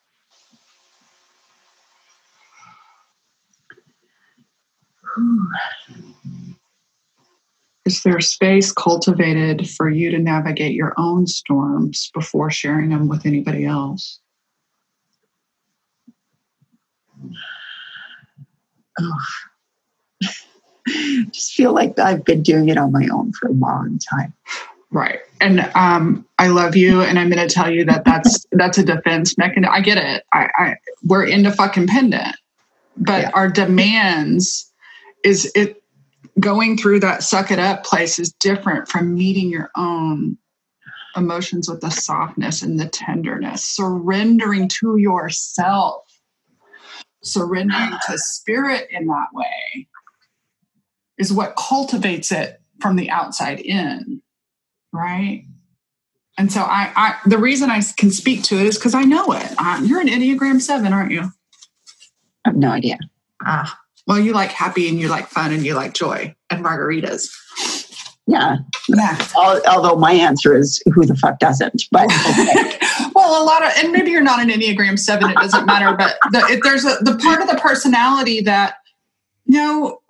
[7.84, 13.26] Is there space cultivated for you to navigate your own storms before sharing them with
[13.26, 14.20] anybody else?
[18.98, 19.18] Oh.
[21.30, 24.32] just feel like I've been doing it on my own for a long time.
[24.90, 25.20] Right.
[25.40, 28.84] And um, I love you, and I'm going to tell you that that's that's a
[28.84, 29.72] defense mechanism.
[29.74, 30.24] I get it.
[30.32, 32.36] I, I we're into fucking pendant,
[32.96, 33.30] but Yeah.
[33.34, 34.70] our demands
[35.24, 35.82] is it
[36.40, 40.36] going through that suck it up place is different from meeting your own
[41.16, 46.02] emotions with the softness and the tenderness, surrendering to yourself,
[47.22, 49.86] surrendering to spirit in that way
[51.18, 54.20] is what cultivates it from the outside in
[54.92, 55.44] right?
[56.38, 59.32] And so i, I the reason i can speak to it is because i know
[59.32, 59.54] it.
[59.58, 61.22] Uh, you're an enneagram 7 aren't you?
[62.44, 62.98] I have no idea.
[63.44, 67.28] ah well you like happy and you like fun and you like joy and margaritas
[68.26, 68.56] Yeah.
[68.88, 71.82] yeah Although my answer is who the fuck doesn't?
[71.90, 72.78] But okay.
[73.14, 76.16] well a lot of and maybe you're not an enneagram 7 it doesn't matter but
[76.32, 78.76] the, if there's a the part of the personality that
[79.46, 80.00] you know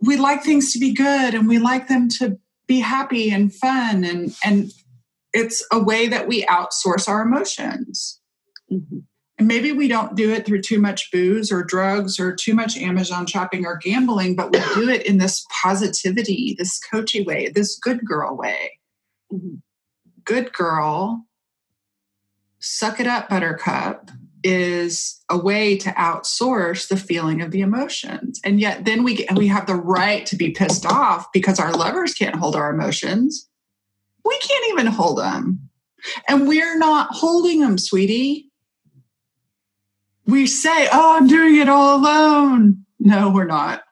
[0.00, 4.02] we like things to be good and we like them to be happy and fun
[4.04, 4.70] and and
[5.32, 8.18] it's a way that we outsource our emotions
[8.72, 9.02] Mhm.
[9.40, 12.76] And maybe we don't do it through too much booze or drugs or too much
[12.76, 17.78] Amazon shopping or gambling, but we do it in this positivity, this coachy way, this
[17.78, 18.78] good girl way.
[19.32, 19.62] Mhm.
[20.26, 21.24] Good girl,
[22.58, 24.10] suck it up, buttercup,
[24.44, 28.42] is a way to outsource the feeling of the emotions.
[28.44, 31.72] And yet then we get, we have the right to be pissed off because our
[31.72, 33.48] lovers can't hold our emotions.
[34.22, 35.70] We can't even hold them.
[36.28, 38.49] And we're not holding them, sweetie
[40.30, 42.84] we say, Oh, I'm doing it all alone.
[42.98, 43.82] No, we're not.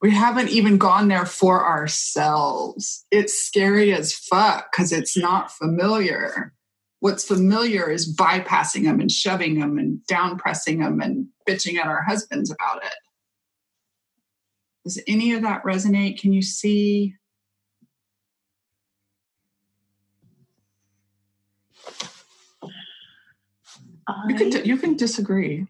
[0.00, 3.04] we haven't even gone there for ourselves.
[3.10, 6.52] It's scary as fuck because it's not familiar.
[7.00, 11.86] What's familiar is bypassing them and shoving them and down pressing them and bitching at
[11.86, 12.94] our husbands about it.
[14.84, 16.20] Does any of that resonate?
[16.20, 17.14] Can you see?
[24.28, 25.66] You can, you can disagree.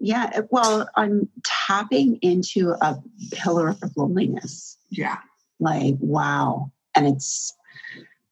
[0.00, 3.02] Yeah, well, I'm tapping into a
[3.32, 4.76] pillar of loneliness.
[4.90, 5.18] Yeah.
[5.58, 6.70] Like, wow.
[6.94, 7.54] And it's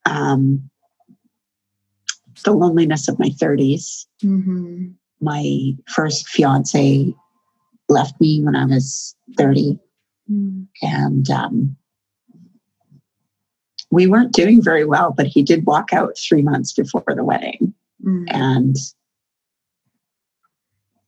[0.05, 0.69] um,
[2.45, 4.07] the loneliness of my 30s.
[4.23, 4.89] Mm-hmm.
[5.21, 7.15] My first fiance
[7.89, 9.79] left me when I was 30.
[10.31, 10.67] Mm.
[10.83, 11.77] And um,
[13.91, 17.74] we weren't doing very well, but he did walk out three months before the wedding.
[18.05, 18.25] Mm.
[18.29, 18.77] And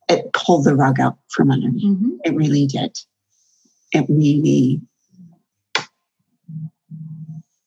[0.09, 1.85] it pulled the rug out from under me.
[1.85, 2.11] Mm-hmm.
[2.25, 2.97] It really did.
[3.93, 4.81] It really,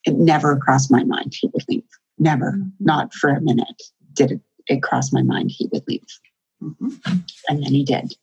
[0.05, 1.83] it never crossed my mind he would leave.
[2.17, 3.81] Never, not for a minute
[4.13, 6.05] did it, it cross my mind he would leave.
[6.61, 6.89] Mm-hmm.
[7.47, 8.13] And then he did.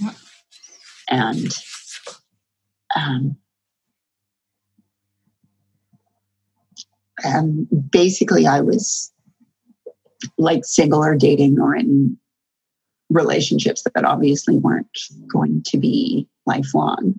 [0.00, 0.10] Yeah.
[1.08, 1.56] And
[2.96, 3.36] um,
[7.22, 9.12] and basically, I was
[10.38, 12.16] like single or dating or in
[13.10, 14.98] relationships that obviously weren't
[15.32, 17.14] going to be lifelong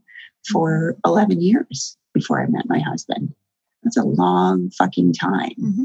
[0.51, 3.33] for 11 years before I met my husband.
[3.83, 5.83] That's a long fucking time Mm-hmm.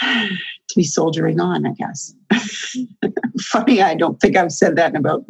[0.68, 2.14] to be soldiering on, I guess.
[3.40, 5.24] Funny, I don't think I've said that in about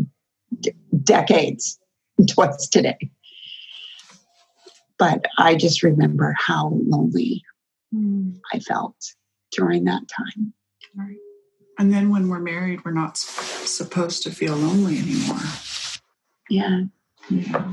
[0.60, 0.72] d-
[1.02, 1.78] decades,
[2.30, 2.96] twice today.
[4.98, 7.42] But I just remember how lonely
[7.94, 8.38] Mm.
[8.54, 8.96] I felt
[9.52, 10.52] during that time.
[10.94, 11.16] Right.
[11.78, 15.38] And then when we're married, we're not supposed to feel lonely anymore.
[16.50, 16.82] Yeah.
[17.30, 17.72] Yeah.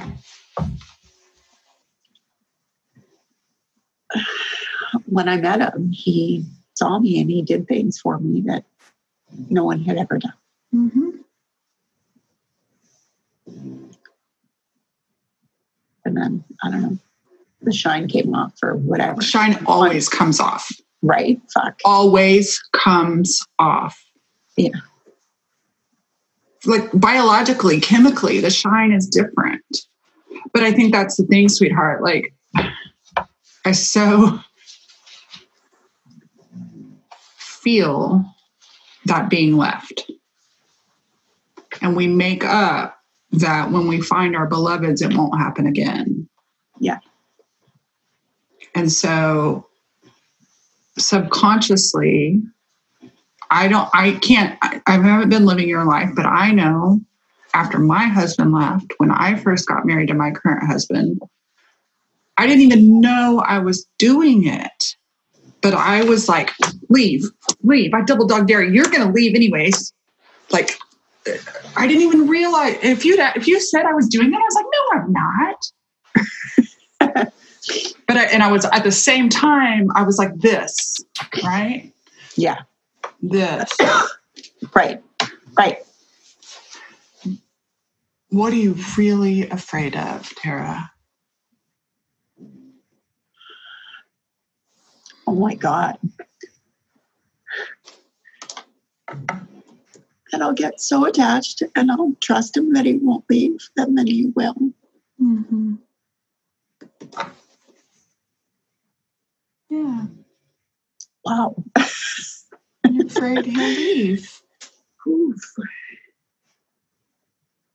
[5.05, 8.63] When I met him, he saw me and he did things for me that
[9.49, 10.33] no one had ever done.
[10.73, 11.09] Mm-hmm.
[16.05, 16.97] And then, I don't know,
[17.61, 19.21] the shine came off or whatever.
[19.21, 20.71] Shine always comes off.
[21.01, 21.41] Right?
[21.53, 21.79] Fuck.
[21.85, 23.97] Always comes off.
[24.57, 24.69] Yeah.
[26.65, 29.63] Like biologically, chemically, the shine is different.
[30.53, 32.03] But I think that's the thing, sweetheart.
[32.03, 32.33] Like,
[33.65, 34.39] I so
[37.37, 38.25] feel
[39.05, 40.09] that being left.
[41.81, 42.97] And we make up
[43.31, 46.27] that when we find our beloveds, it won't happen again.
[46.79, 46.99] Yeah.
[48.75, 49.68] And so
[50.99, 52.41] subconsciously,
[53.51, 57.01] I don't, I can't, I, I haven't been living your life, but I know
[57.53, 61.19] after my husband left, when I first got married to my current husband,
[62.37, 64.95] I didn't even know I was doing it.
[65.61, 66.51] But I was like,
[66.87, 67.25] leave,
[67.63, 67.93] leave.
[67.93, 68.71] I double dog dare you.
[68.71, 69.93] You're to leave anyways.
[70.51, 70.79] Like,
[71.75, 74.55] I didn't even realize if you if you said I was doing that, I was
[74.55, 75.57] like, no, I'm not.
[78.07, 81.03] But I, and I was at the same time, I was like this,
[81.43, 81.91] right?
[82.35, 82.61] Yeah.
[83.21, 83.75] This.
[84.75, 85.01] Right.
[85.57, 85.77] Right.
[88.29, 90.91] What are you really afraid of, Tara?
[95.25, 95.97] Oh my God.
[99.07, 104.07] And I'll get so attached and I'll trust him that he won't leave and then
[104.07, 104.55] he will.
[105.21, 105.75] Mm-hmm.
[109.69, 110.05] Yeah.
[111.25, 111.63] Wow.
[112.89, 114.41] You're afraid he'll leave.
[115.07, 115.39] Oof.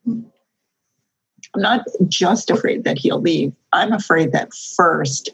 [0.07, 3.53] I'm not just afraid that he'll leave.
[3.73, 5.31] I'm afraid that first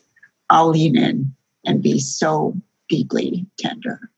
[0.50, 1.34] I'll lean in
[1.64, 2.56] and be so
[2.88, 4.10] deeply tender.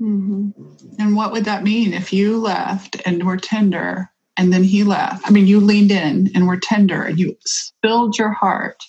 [0.00, 0.50] Mm-hmm.
[0.98, 5.26] And what would that mean if you left and were tender and then he left?
[5.26, 8.82] I mean, you leaned in and were tender and you spilled your heart.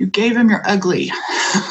[0.00, 1.12] You gave him your ugly.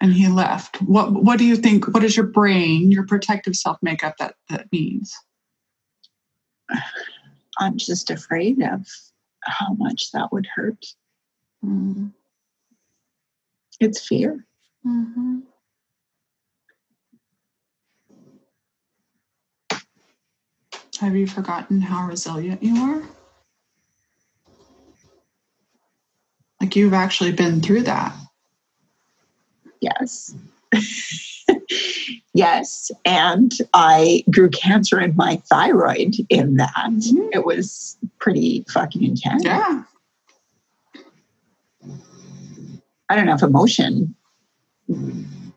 [0.00, 0.82] and he left.
[0.82, 4.66] What what do you think what does your brain, your protective self makeup that that
[4.72, 5.14] means?
[7.60, 8.88] I'm just afraid of
[9.44, 10.84] how much that would hurt.
[11.64, 12.08] Mm-hmm.
[13.78, 14.44] It's fear.
[14.84, 15.38] Mm-hmm.
[21.00, 23.19] Have you forgotten how resilient you are?
[26.60, 28.14] Like you've actually been through that.
[29.80, 30.34] Yes.
[32.34, 36.74] yes, and I grew cancer in my thyroid in that.
[36.76, 37.30] Mhm.
[37.32, 39.44] It was pretty fucking intense.
[39.44, 39.84] Yeah.
[43.08, 44.14] I don't know if emotion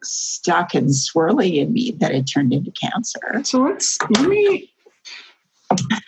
[0.02, 3.20] stuck and swirly in me that it turned into cancer.
[3.44, 4.73] So let's let me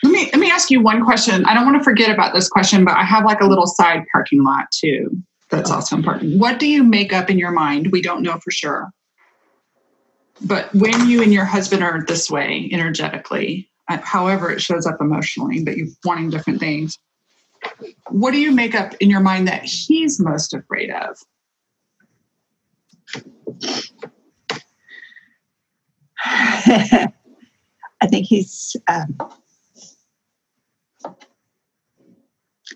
[0.03, 1.45] let me let me ask you one question.
[1.45, 4.03] I don't want to forget about this question, but I have like a little side
[4.11, 5.09] parking lot too.
[5.49, 6.39] That's also important.
[6.39, 7.91] What do you make up in your mind?
[7.91, 8.91] We don't know for sure.
[10.41, 14.97] But when you and your husband are this way energetically, uh, however it shows up
[14.99, 16.97] emotionally, but you're wanting different things,
[18.09, 21.17] what do you make up in your mind that he's most afraid of?
[28.01, 28.75] I think he's.
[28.87, 29.17] Um,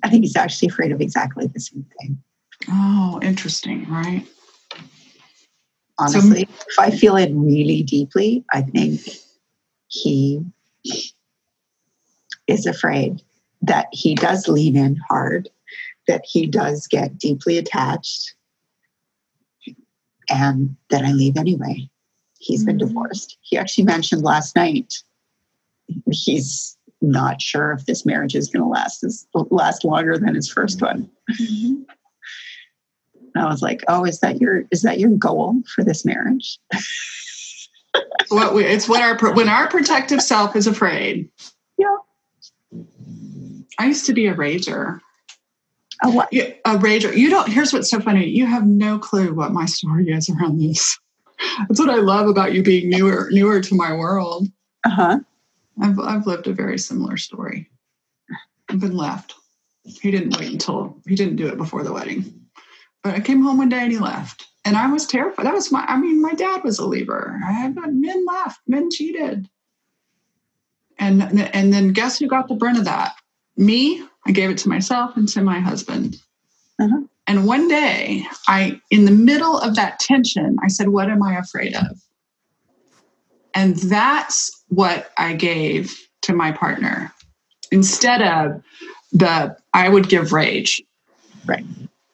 [0.04, 2.22] I think he's actually afraid of exactly the same thing.
[2.68, 4.26] Oh, interesting, right?
[5.98, 9.02] Honestly, if I feel it really deeply, I think
[9.88, 10.42] he
[12.48, 13.22] is afraid
[13.62, 15.50] that he does lean in hard,
[16.08, 18.34] that he does get deeply attached,
[20.30, 21.90] and that I leave anyway.
[22.40, 22.88] He's been Mhm.
[22.88, 23.38] divorced.
[23.42, 25.04] He actually mentioned last night
[26.12, 30.50] he's not sure if this marriage is going to last this, last longer than his
[30.50, 31.10] first one.
[31.40, 31.86] And
[33.36, 36.58] I was like, "Oh, is that your is that your goal for this marriage?"
[38.30, 41.30] what we, it's what our when our protective self is afraid.
[41.78, 41.96] Yeah.
[43.78, 45.00] I used to be a rager.
[46.04, 46.34] Oh, what?
[46.34, 47.16] A rager.
[47.16, 47.50] You don't.
[47.50, 48.28] Here's what's so funny.
[48.28, 50.98] You have no clue what my story is around this.
[51.68, 54.48] That's what I love about you being newer, newer to my world.
[54.86, 55.20] Uh huh.
[55.82, 57.70] I've I've lived a very similar story.
[58.70, 59.36] I've been left.
[59.84, 62.48] He didn't wait until he didn't do it before the wedding.
[63.04, 64.46] But I came home one day and he left.
[64.66, 65.46] And I was terrified.
[65.46, 67.40] That was my I mean, my dad was a leaver.
[67.46, 69.50] I had men left, men cheated.
[70.98, 71.24] And
[71.56, 73.14] and then guess who got the brunt of that?
[73.56, 74.04] Me.
[74.26, 76.18] I gave it to myself and to my husband.
[76.80, 77.02] Uh-huh.
[77.26, 81.38] And one day, I in the middle of that tension, I said, What am I
[81.38, 82.02] afraid of?
[83.54, 87.14] And that's what I gave to my partner
[87.72, 88.62] instead of
[89.12, 90.82] the, I would give rage.
[91.46, 91.66] Right.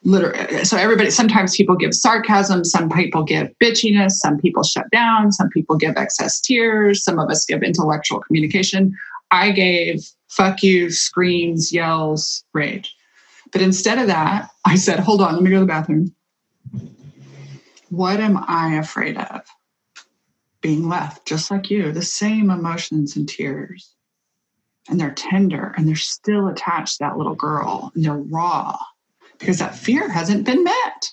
[0.04, 0.64] Literally.
[0.66, 5.50] So everybody, sometimes people give sarcasm, some people give bitchiness, some people shut down, some
[5.50, 8.96] people give excess tears, some of us give intellectual communication.
[9.32, 12.96] I gave fuck you, screams, yells, rage.
[13.52, 16.14] But instead of that, I said, hold on, let me go to the bathroom.
[17.90, 19.42] What am I afraid of?
[20.66, 23.94] Being left, just like you, the same emotions and tears.
[24.90, 28.76] And they're tender and they're still attached to that little girl and they're raw
[29.38, 31.12] because that fear hasn't been met.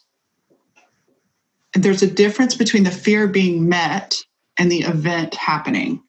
[1.74, 4.14] And there's a difference between the fear being met
[4.56, 6.02] and the event happening.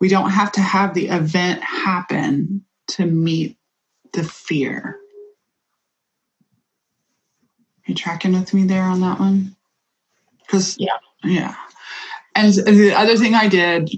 [0.00, 3.56] We don't have to have the event happen to meet
[4.14, 4.98] the fear.
[7.86, 9.54] Are you tracking with me there on that one?
[10.40, 10.98] Because Yeah.
[11.22, 11.54] yeah.
[12.36, 13.90] And the other thing I did,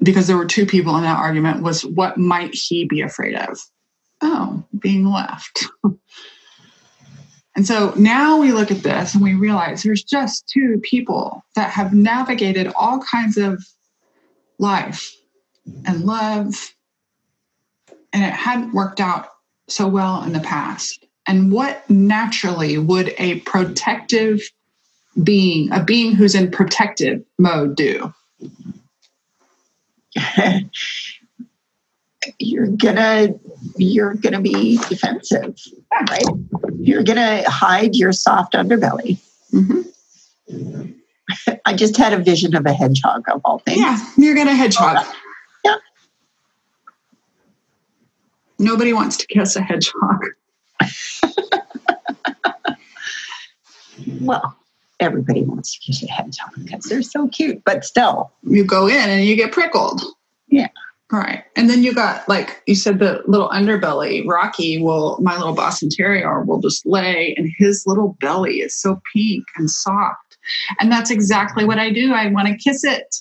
[0.00, 3.58] because there were two people in that argument, was what might he be afraid of?
[4.22, 5.64] Oh, being left.
[7.56, 11.70] and so now we look at this and we realize there's just two people that
[11.70, 13.64] have navigated all kinds of
[14.58, 15.12] life
[15.84, 16.72] and love,
[18.12, 19.28] and it hadn't worked out
[19.68, 21.04] so well in the past.
[21.26, 24.42] And what naturally would a protective
[25.22, 28.12] being, a being who's in protective mode, do?
[32.38, 33.28] you're gonna
[33.76, 35.56] you're gonna be defensive,
[35.92, 36.24] right?
[36.78, 39.18] You're gonna hide your soft underbelly.
[39.52, 39.86] Mhm.
[41.64, 43.78] I just had a vision of a hedgehog of all things.
[43.78, 45.06] Yeah, you're to hedgehog.
[45.64, 45.76] Yeah.
[48.58, 50.24] Nobody wants to kiss a hedgehog.
[54.20, 54.56] Well,
[55.00, 59.10] everybody wants to kiss a hedgehog because they're so cute, but still, You go in
[59.10, 60.02] and you get prickled.
[60.48, 60.68] Yeah.
[61.12, 61.42] Right.
[61.56, 64.24] And then you got, like you said, the little underbelly.
[64.28, 69.00] Rocky will, my little Boston Terrier will just lay, and his little belly is so
[69.12, 70.38] pink and soft.
[70.78, 72.12] And that's exactly what I do.
[72.12, 73.16] I want to kiss it.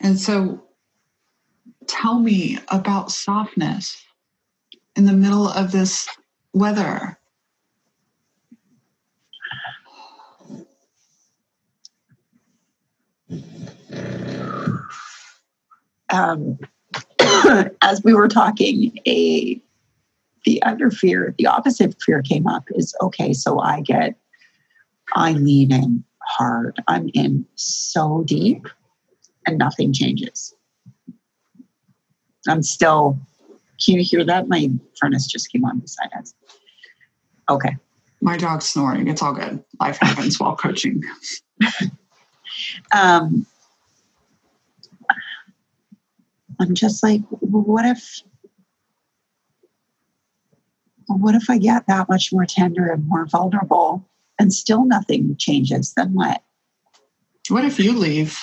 [0.00, 0.62] And so
[1.86, 4.04] tell me about softness
[4.96, 6.06] in the middle of this
[6.54, 7.18] weather.
[16.14, 16.58] um,
[17.82, 19.60] as we were talking, a
[20.44, 24.14] the other fear, the opposite fear came up is okay, so I get
[25.14, 26.82] I lean in hard.
[26.86, 28.66] I'm in so deep
[29.46, 30.54] and nothing changes.
[32.46, 33.18] I'm still,
[33.84, 34.48] can you hear that?
[34.48, 34.70] My
[35.00, 36.34] furnace just came on beside us.
[37.48, 37.76] Okay.
[38.20, 39.08] My dog's snoring.
[39.08, 39.62] It's all good.
[39.80, 41.02] Life happens while coaching.
[42.92, 43.46] Um,
[46.60, 48.22] I'm just like, what if,
[51.06, 54.08] what if I get that much more tender and more vulnerable
[54.38, 55.92] and still nothing changes?
[55.94, 56.42] Then what?
[57.48, 58.38] What if you leave?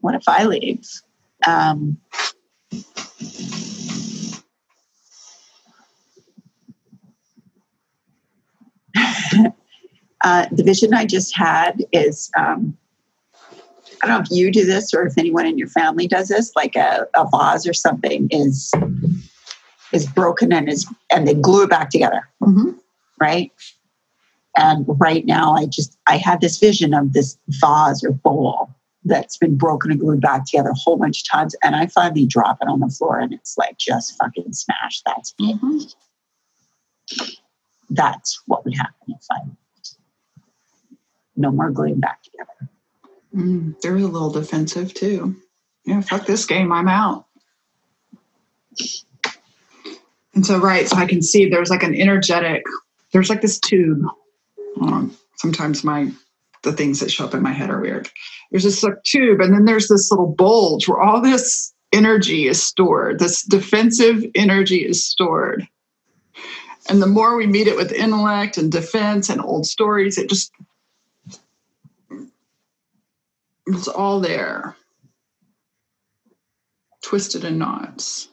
[0.00, 0.86] What if I leave?
[1.46, 1.98] Um,
[10.24, 12.76] uh, the vision I just had is um,
[14.02, 16.54] I don't know if you do this or if anyone in your family does this,
[16.54, 18.72] like a, a vase or something is
[19.92, 22.70] is broken and is and they glue it back together, Mm-hmm.
[23.20, 23.50] right?
[24.56, 28.67] And right now, I just I had this vision of this vase or bowl
[29.04, 32.26] that's been broken and glued back together a whole bunch of times, and I finally
[32.26, 35.02] drop it on the floor, and it's like just fucking smashed.
[35.06, 35.34] That's.
[35.40, 35.78] Mm-hmm.
[37.90, 39.38] That's what would happen if I.
[41.36, 42.70] No more gluing back together.
[43.34, 45.36] Mm, they're a little defensive too.
[45.84, 46.72] Yeah, fuck this game.
[46.72, 47.26] I'm out.
[50.34, 52.62] And so, right, so I can see there's like an energetic,
[53.12, 54.02] there's like this tube.
[54.80, 56.10] Um, sometimes my
[56.70, 58.08] the things that show up in my head are weird.
[58.50, 62.62] There's this like, tube, and then there's this little bulge where all this energy is
[62.62, 63.18] stored.
[63.18, 65.66] This defensive energy is stored.
[66.88, 70.52] And the more we meet it with intellect and defense and old stories, it just
[73.66, 74.76] it's all there.
[77.02, 78.28] Twisted in knots.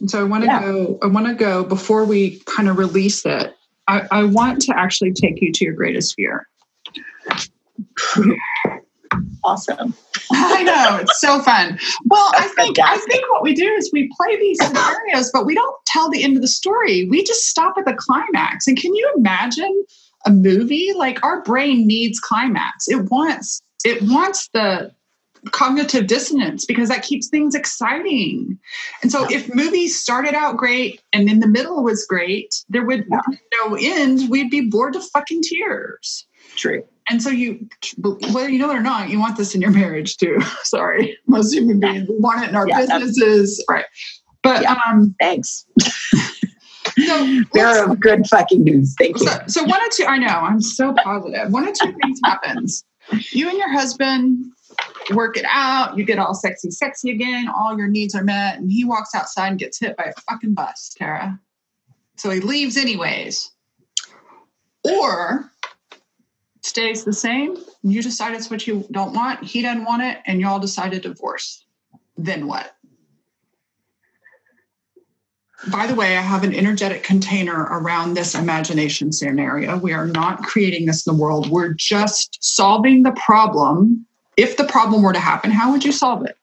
[0.00, 0.60] And so I want to Yeah.
[0.60, 3.54] go, I want to go before we kind of release it.
[3.90, 6.46] I, I want to actually take you to your greatest fear.
[9.42, 9.94] Awesome.
[10.30, 11.76] I know it's so fun.
[12.04, 15.54] Well, I think I think what we do is we play these scenarios, but we
[15.54, 17.08] don't tell the end of the story.
[17.08, 18.68] We just stop at the climax.
[18.68, 19.84] And can you imagine
[20.24, 22.86] a movie like our brain needs climax?
[22.86, 24.92] It wants it wants the
[25.52, 28.58] cognitive dissonance because that keeps things exciting.
[29.02, 33.06] And so if movies started out great and in the middle was great, there would
[33.10, 33.20] Yeah.
[33.30, 34.28] be no end.
[34.30, 36.26] We'd be bored to fucking tears.
[36.56, 36.84] True.
[37.08, 37.66] And so you,
[37.98, 40.38] whether you know it or not, you want this in your marriage too.
[40.62, 43.86] Sorry, most human beings we want it in our Yeah, businesses, right?
[44.42, 44.76] But Yeah.
[44.86, 45.66] um, Thanks.
[47.06, 48.94] so Bearer of good fucking news.
[48.98, 49.26] Thank you.
[49.26, 50.04] so, so one or two.
[50.04, 51.50] I know I'm so positive.
[51.50, 52.84] One or two things happens.
[53.32, 54.44] You and your husband
[55.14, 55.96] work it out.
[55.96, 57.48] You get all sexy, sexy again.
[57.48, 60.54] All your needs are met, and he walks outside and gets hit by a fucking
[60.54, 61.38] bus, Tara.
[62.16, 63.50] So he leaves anyways,
[64.84, 65.50] or
[66.62, 67.56] stays the same.
[67.82, 69.42] You decide it's what you don't want.
[69.42, 71.64] He doesn't want it, and y'all decide to divorce.
[72.18, 72.76] Then what?
[75.70, 79.76] By the way, I have an energetic container around this imagination scenario.
[79.76, 81.50] We are not creating this in the world.
[81.50, 84.06] We're just solving the problem.
[84.36, 86.36] If the problem were to happen, how would you solve it?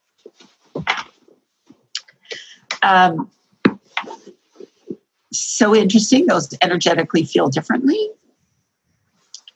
[2.84, 3.30] Um,
[5.32, 6.28] so interesting.
[6.28, 8.10] Those energetically feel differently.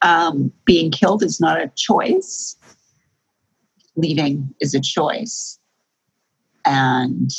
[0.01, 2.55] Um, being killed is not a choice.
[3.95, 5.59] Leaving is a choice.
[6.65, 7.29] And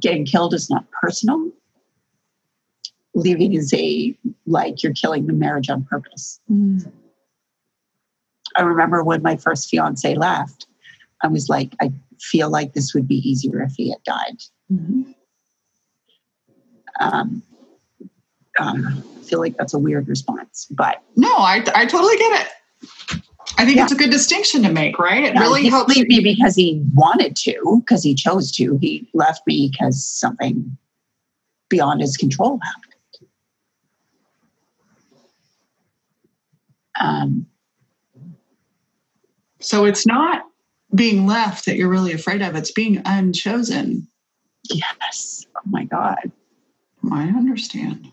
[0.00, 1.50] getting killed is not personal.
[3.14, 4.16] Leaving is a
[4.46, 6.40] like you're killing the marriage on purpose.
[8.56, 10.66] I remember when my first fiance left,
[11.22, 14.36] I was like, I feel like this would be easier if he had died.
[17.00, 17.42] Um,
[18.60, 22.48] um, I feel like that's a weird response, but No, I, I totally get it.
[23.58, 23.84] I think Yeah.
[23.84, 25.24] it's a good distinction to make, right?
[25.24, 25.92] It uh, really he helps.
[25.94, 28.76] didn't leave me because he wanted to, because he chose to.
[28.78, 30.76] He left me because something
[31.68, 32.94] beyond his control happened.
[37.00, 37.46] Um,
[39.64, 40.42] So it's not
[40.94, 44.06] being left that you're really afraid of, it's being unchosen.
[44.70, 45.46] yes.
[45.56, 46.30] Oh my God.
[47.10, 48.08] I understand.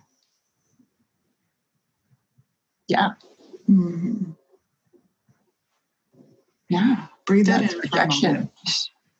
[2.88, 3.12] Yeah.
[3.70, 4.36] Mhm.
[6.70, 7.08] Yeah.
[7.26, 7.80] Breathe that in.
[7.80, 8.50] rejection.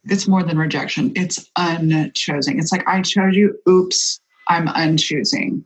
[0.06, 1.12] It's more than rejection.
[1.16, 2.60] It's unchoosing.
[2.60, 3.58] It's like I chose you.
[3.70, 5.64] Oops, I'm unchoosing.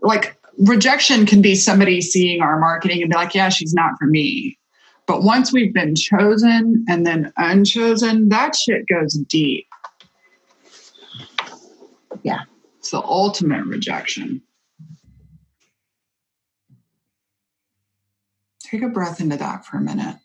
[0.00, 4.06] Like rejection can be somebody seeing our marketing and be like, "Yeah, she's not for
[4.06, 4.58] me."
[5.06, 9.66] But once we've been chosen and then unchosen, that shit goes deep.
[12.22, 12.40] Yeah.
[12.78, 14.42] It's the ultimate rejection.
[18.60, 20.16] Take a breath into that for a minute.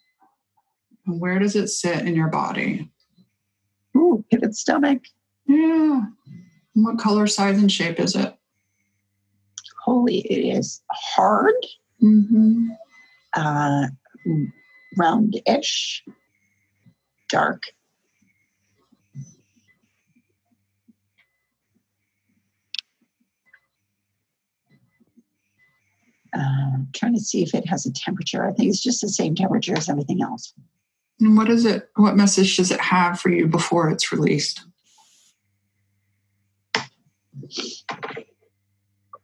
[1.06, 2.90] And where does it sit in your body?
[3.96, 5.02] Ooh, pivot stomach.
[5.48, 6.04] Yeah.
[6.76, 8.34] And what color, size, and shape is it?
[9.84, 11.56] Holy, it is hard,
[12.04, 12.68] Mm-hmm.
[13.34, 13.88] uh,
[14.98, 16.04] roundish,
[17.30, 17.64] dark.
[26.38, 28.45] Uh, trying to see if it has a temperature.
[28.45, 30.54] I think it's just the same temperature as everything else.
[31.20, 31.89] And what is it?
[31.95, 34.64] What message does it have for you before it's released?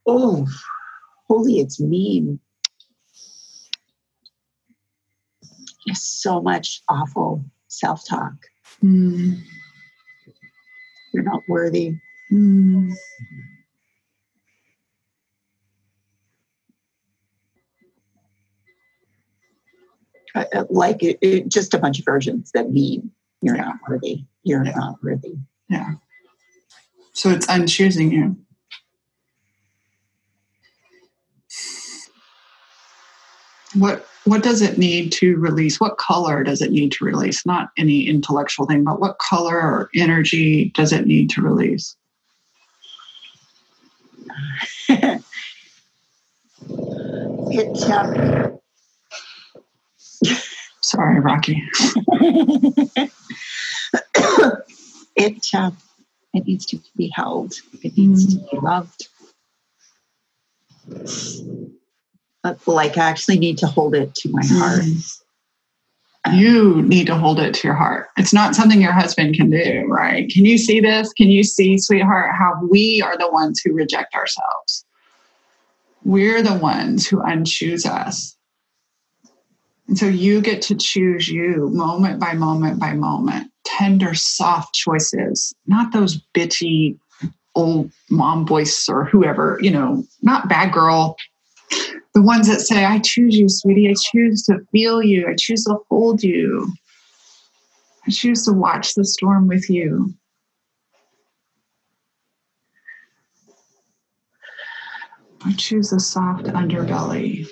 [0.07, 0.47] Oh,
[1.27, 2.39] holy, it's mean.
[5.85, 8.33] There's so much awful self talk.
[8.83, 9.41] Mm.
[11.13, 11.95] You're not worthy.
[12.31, 12.91] Mm.
[20.69, 23.11] Like it, it, just a bunch of versions that mean
[23.41, 24.25] you're not worthy.
[24.43, 24.71] You're Yeah.
[24.75, 25.35] not worthy.
[25.69, 25.91] Yeah.
[27.13, 28.37] So it's unchoosing you.
[33.73, 35.79] What what does it need to release?
[35.79, 37.45] What color does it need to release?
[37.45, 41.95] Not any intellectual thing, but what color or energy does it need to release?
[44.89, 45.21] it
[47.91, 48.59] um,
[50.81, 51.63] Sorry, Rocky.
[55.15, 55.71] it uh,
[56.33, 57.53] it needs to be held.
[57.81, 59.07] It needs to be loved.
[62.65, 64.81] Like I actually need to hold it to my heart.
[64.81, 65.19] Mm.
[66.25, 68.07] Um, you need to hold it to your heart.
[68.17, 70.29] It's not something your husband can do, right?
[70.29, 71.11] Can you see this?
[71.13, 74.85] Can you see, sweetheart, how we are the ones who reject ourselves?
[76.05, 78.37] We're the ones who unchoose us.
[79.87, 85.53] And so you get to choose you moment by moment by moment, tender, soft choices,
[85.67, 86.97] not those bitchy
[87.55, 91.17] old mom voice or whoever, you know, not bad girl.
[92.13, 93.89] The ones that say, I choose you, sweetie.
[93.89, 95.27] I choose to feel you.
[95.27, 96.71] I choose to hold you.
[98.05, 100.13] I choose to watch the storm with you.
[105.45, 107.47] I choose a soft underbelly.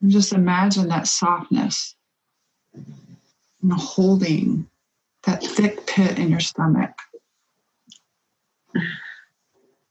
[0.00, 1.94] And just imagine that softness
[2.74, 4.68] and the holding
[5.24, 6.90] that thick pit in your stomach.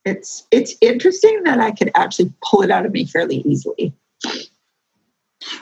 [0.05, 3.93] It's it's interesting that I could actually pull it out of me fairly easily.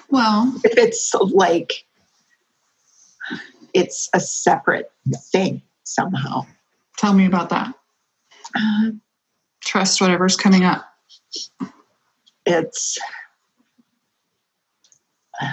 [0.09, 1.85] Well, If it's like
[3.73, 4.91] it's a separate
[5.31, 6.45] thing somehow.
[6.97, 7.73] tell me about that.
[8.55, 8.91] Uh,
[9.61, 10.85] Trust whatever's coming up.
[12.45, 12.97] it's
[15.41, 15.47] uh,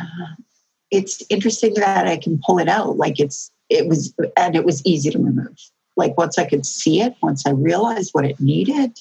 [0.91, 2.99] it's interesting that I can pull it out.
[2.99, 5.57] Like it's it was and it was easy to remove.
[5.97, 8.99] Like once I could see it, once I realized what it needed,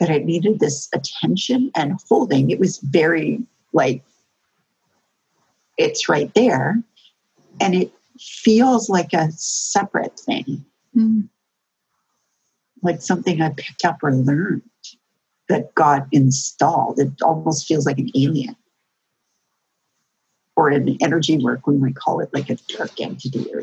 [0.00, 3.42] that it needed this attention and holding, it was very
[3.72, 4.02] like
[5.76, 6.82] it's right there.
[7.60, 10.64] And it feels like a separate thing,
[10.96, 11.28] Mm.
[12.82, 14.62] like something I picked up or learned
[15.48, 16.98] that got installed.
[16.98, 18.56] It almost feels like an alien.
[20.56, 23.62] Or in energy work, we might call it like a dark entity or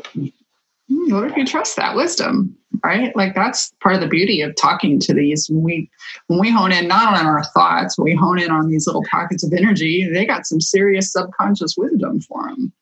[0.88, 3.14] Hmm, What if you trust that wisdom, right?
[3.16, 5.48] Like that's part of the beauty of talking to these.
[5.48, 5.90] When we
[6.26, 9.42] when we hone in not on our thoughts, we hone in on these little pockets
[9.42, 10.08] of energy.
[10.12, 12.72] They got some serious subconscious wisdom for them.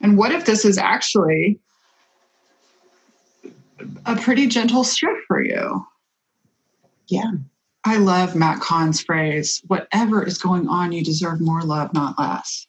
[0.00, 1.58] And what if this is actually
[4.06, 5.84] a pretty gentle shift for you?
[7.08, 7.32] yeah.
[7.82, 12.66] I love Matt Kahn's phrase whatever is going on, you deserve more love, not less.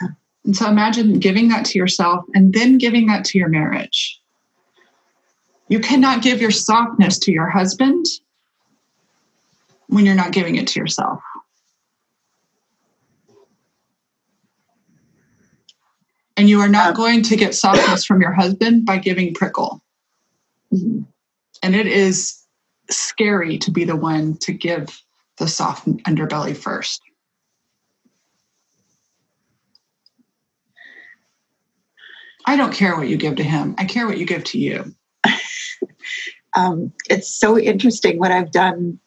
[0.00, 0.08] Yeah.
[0.44, 4.20] And so imagine giving that to yourself and then giving that to your marriage.
[5.68, 8.06] You cannot give your softness to your husband
[9.86, 11.20] when you're not giving it to yourself.
[16.36, 19.82] And you are not Um, going to get softness from your husband by giving prickle.
[20.72, 21.06] Mhm.
[21.62, 22.38] And it is
[22.90, 25.00] scary to be the one to give
[25.36, 27.00] the soft underbelly first.
[32.46, 33.74] I don't care what you give to him.
[33.78, 34.94] I care what you give to you.
[36.56, 38.18] um, it's so interesting.
[38.18, 38.98] What I've done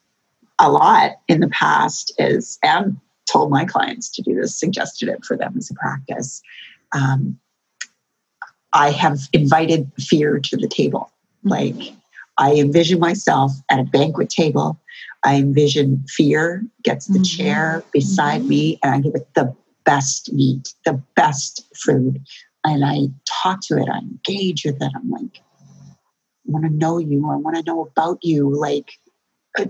[0.60, 2.98] a lot in the past is, and
[3.30, 6.42] told my clients to do this, suggested it for them as a practice.
[6.94, 7.38] Um,
[8.74, 11.12] I have invited fear to the table.
[11.44, 11.76] Like
[12.38, 14.80] I envision myself at a banquet table.
[15.24, 17.24] I envision fear gets the mm-hmm.
[17.24, 18.50] chair beside mm-hmm.
[18.50, 19.56] me and I give it the
[19.86, 22.22] best meat, the best food.
[22.66, 24.92] And I talk to it, I engage with it.
[24.96, 25.94] I'm like, I
[26.46, 27.30] want to know you.
[27.30, 28.54] I want to know about you.
[28.54, 28.92] Like,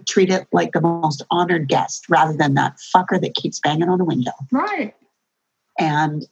[0.08, 3.98] treat it like the most honored guest rather than that fucker that keeps banging on
[3.98, 4.32] the window.
[4.52, 4.96] Right.
[5.78, 6.26] And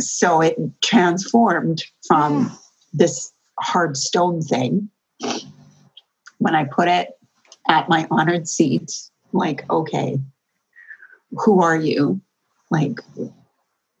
[0.00, 2.56] so it transformed from yeah.
[2.92, 4.90] this hard stone thing
[6.38, 7.10] when I put it
[7.68, 8.90] at my honored seat,
[9.32, 10.18] like, okay,
[11.30, 12.20] who are you?
[12.70, 12.98] Like,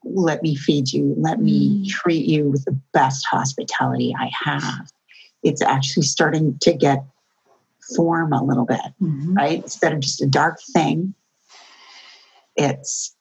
[0.04, 1.88] let me feed you, let me mm.
[1.88, 4.90] treat you with the best hospitality I have.
[5.42, 7.04] It's actually starting to get
[7.96, 9.34] form a little bit, mm-hmm.
[9.34, 9.62] right?
[9.62, 11.14] Instead of just a dark thing,
[12.56, 13.14] it's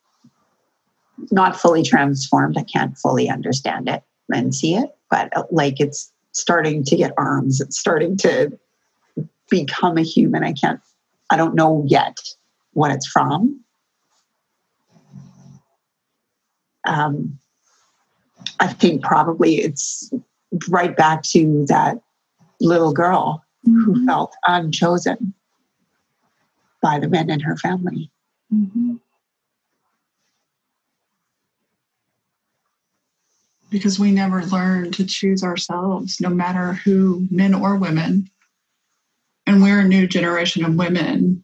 [1.32, 2.58] not fully transformed.
[2.58, 7.14] I can't fully understand it and see it, but uh, like it's starting to get
[7.18, 7.60] arms.
[7.60, 8.58] It's starting to
[9.50, 10.44] become a human.
[10.44, 10.80] I can't,
[11.30, 12.18] I don't know yet
[12.74, 13.60] what it's from.
[16.90, 17.40] Um,
[18.60, 20.12] I think probably it's
[20.68, 22.02] right back to that
[22.60, 23.84] little girl mm-hmm.
[23.84, 25.34] who felt unchosen
[26.82, 28.12] by the men in her family.
[28.54, 28.96] Mm-hmm.
[33.70, 38.30] because we never learn to choose ourselves, no matter who, men or women.
[39.46, 41.44] And we're a new generation of women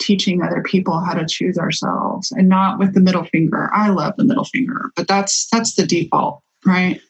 [0.00, 3.70] teaching other people how to choose ourselves and not with the middle finger.
[3.72, 7.00] I love the middle finger, but that's that's the default, right?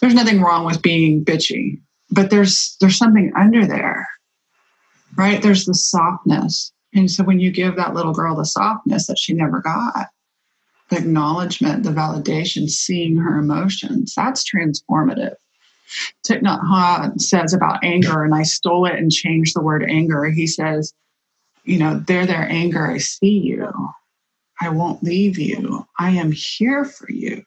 [0.00, 1.80] There's nothing wrong with being bitchy,
[2.10, 4.08] but there's there's something under there.
[5.16, 5.40] Right?
[5.42, 6.72] There's the softness.
[6.94, 10.08] And so when you give that little girl the softness that she never got,
[10.90, 14.14] the acknowledgement, the validation, seeing her emotions.
[14.14, 15.34] That's transformative.
[16.26, 20.26] Thich Nhat Hanh says about anger, and I stole it and changed the word anger.
[20.26, 20.92] He says,
[21.66, 23.68] you know, there, their anger, I see you.
[24.60, 25.86] I won't leave you.
[25.98, 27.44] I am here for you.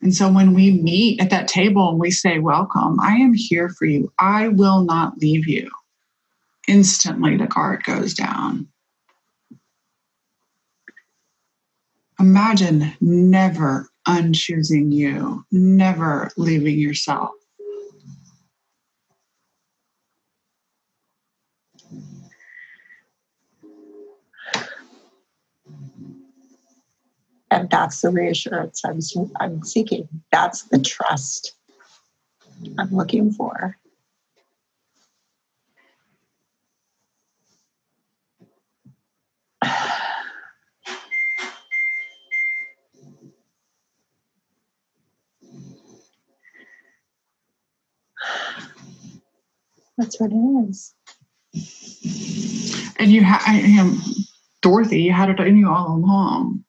[0.00, 3.70] And so when we meet at that table and we say, Welcome, I am here
[3.70, 4.12] for you.
[4.18, 5.70] I will not leave you.
[6.68, 8.68] Instantly, the guard goes down.
[12.20, 17.32] Imagine never unchoosing you, never leaving yourself.
[27.54, 28.98] And that's the reassurance I'm,
[29.38, 30.08] I'm seeking.
[30.32, 31.54] That's the trust
[32.80, 33.78] I'm looking for.
[49.96, 50.92] That's what it is.
[52.98, 54.00] And you have, I am
[54.64, 56.64] Dorothy, you had it in you all along.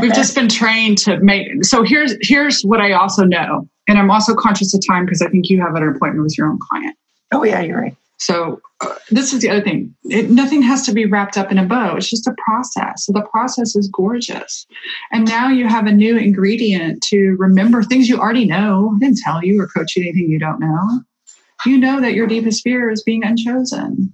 [0.00, 1.62] We've just been trained to make.
[1.64, 5.28] So here's here's what I also know, and I'm also conscious of time because I
[5.28, 6.96] think you have an appointment with your own client.
[7.32, 7.94] Oh yeah, you're right.
[8.16, 9.94] So uh, this is the other thing.
[10.04, 11.96] It, nothing has to be wrapped up in a bow.
[11.96, 13.04] It's just a process.
[13.04, 14.66] So the process is gorgeous,
[15.10, 18.94] and now you have a new ingredient to remember things you already know.
[18.96, 21.02] I didn't tell you or coach you anything you don't know
[21.66, 24.12] you know that your deepest fear is being unchosen.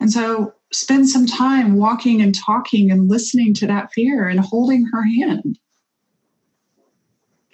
[0.00, 4.86] And so spend some time walking and talking and listening to that fear and holding
[4.92, 5.58] her hand.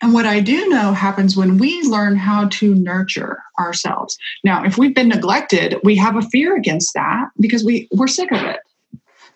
[0.02, 4.18] And what I do know happens when we learn how to nurture ourselves.
[4.42, 8.30] Now, if we've been neglected, we have a fear against that because we, we're sick
[8.30, 8.60] of it.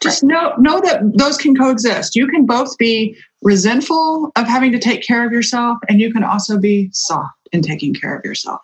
[0.01, 2.14] Just know, know that those can coexist.
[2.14, 6.22] You can both be resentful of having to take care of yourself, and you can
[6.22, 8.61] also be soft in taking care of yourself.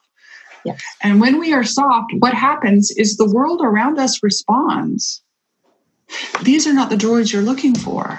[0.65, 0.83] Yes.
[1.03, 5.23] And when we are soft, what happens is the world around us responds.
[6.43, 8.19] These are not the droids you're looking for.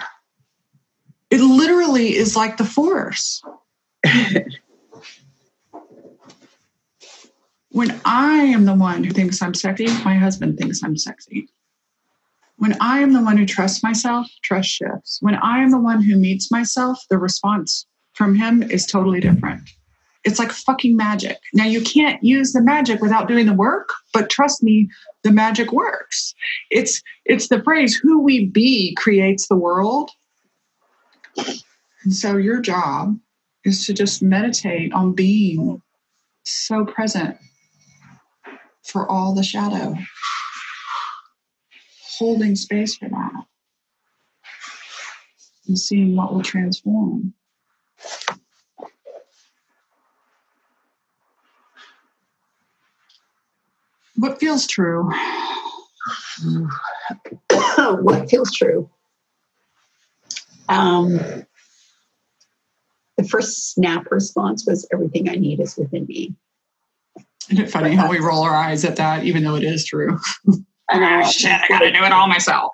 [1.31, 3.41] It literally is like the force.
[7.71, 11.49] when I am the one who thinks I'm sexy, my husband thinks I'm sexy.
[12.57, 15.17] When I am the one who trusts myself, trust shifts.
[15.21, 19.69] When I am the one who meets myself, the response from him is totally different.
[20.25, 21.37] It's like fucking magic.
[21.53, 24.89] Now you can't use the magic without doing the work, but trust me,
[25.23, 26.33] the magic works.
[26.71, 30.11] It's it's the phrase who we be creates the world.
[32.03, 33.17] And so your job
[33.63, 35.81] is to just meditate on being
[36.43, 37.37] so present
[38.83, 39.95] for all the shadow,
[42.19, 43.45] holding space for that.
[45.67, 47.33] and seeing what will transform.
[54.15, 55.11] What feels true?
[58.01, 58.89] what feels true?
[60.69, 61.19] Um,
[63.17, 66.35] the first snap response was everything I need is within me.
[67.49, 70.19] Isn't it funny how we roll our eyes at that, even though it is true?
[70.89, 72.71] And I, Shit, I gotta do it all myself.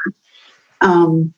[0.81, 1.33] um,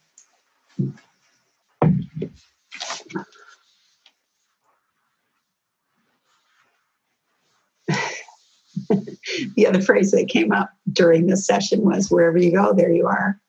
[9.56, 13.08] the other phrase that came up during this session was wherever you go, there you
[13.08, 13.40] are.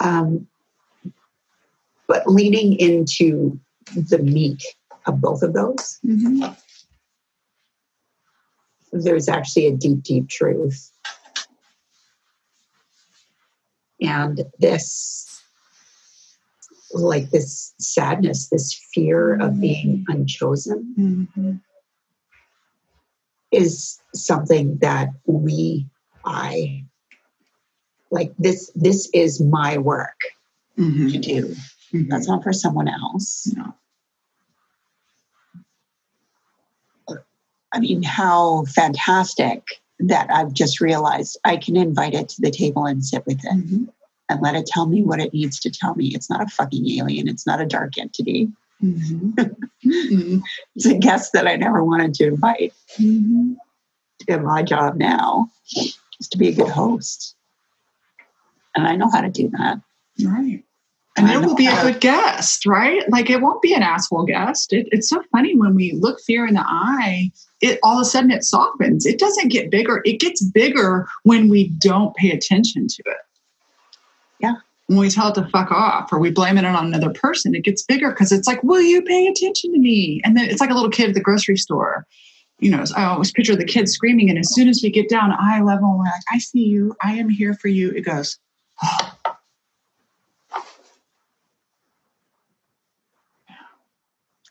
[0.00, 0.46] Um,
[2.06, 3.58] but leaning into
[3.94, 4.62] the meat
[5.06, 6.56] of both of those, Mhm.
[8.92, 10.90] there's actually a deep, deep truth.
[14.00, 15.40] And this,
[16.92, 21.60] like this sadness, this fear of being unchosen, Mhm.
[23.52, 25.86] Is something that we,
[26.24, 26.84] I,
[28.10, 28.70] like this.
[28.74, 30.18] This is my work
[30.76, 31.22] to Mhm.
[31.22, 31.56] do.
[31.92, 32.08] Mhm.
[32.08, 33.52] That's not for someone else.
[33.54, 33.74] No.
[37.72, 39.62] I mean, how fantastic
[40.00, 43.52] that I've just realized I can invite it to the table and sit with it
[43.52, 43.88] Mhm.
[44.28, 46.08] and let it tell me what it needs to tell me.
[46.08, 47.28] It's not a fucking alien.
[47.28, 48.50] It's not a dark entity.
[48.82, 49.34] Mhm.
[49.84, 50.42] Mhm.
[50.76, 52.72] It's a guest that I never wanted to invite.
[52.98, 53.56] Mhm.
[54.28, 55.50] And my job now
[56.20, 57.34] is to be a good host.
[58.76, 59.80] And I know how to do that.
[60.24, 60.62] Right.
[61.16, 63.02] And it will be a good guest, right?
[63.10, 64.72] Like it won't be an asshole guest.
[64.72, 68.04] It, it's so funny when we look fear in the eye, it all of a
[68.04, 69.04] sudden it softens.
[69.04, 70.00] It doesn't get bigger.
[70.04, 73.18] It gets bigger when we don't pay attention to it.
[74.90, 77.62] When we tell it to fuck off or we blame it on another person, it
[77.62, 80.20] gets bigger because it's like, will you pay attention to me?
[80.24, 82.08] And then it's like a little kid at the grocery store.
[82.58, 85.30] You know, I always picture the kid screaming, and as soon as we get down
[85.30, 86.96] eye level, we're like, I see you.
[87.00, 87.92] I am here for you.
[87.92, 88.36] It goes,
[88.82, 89.16] oh.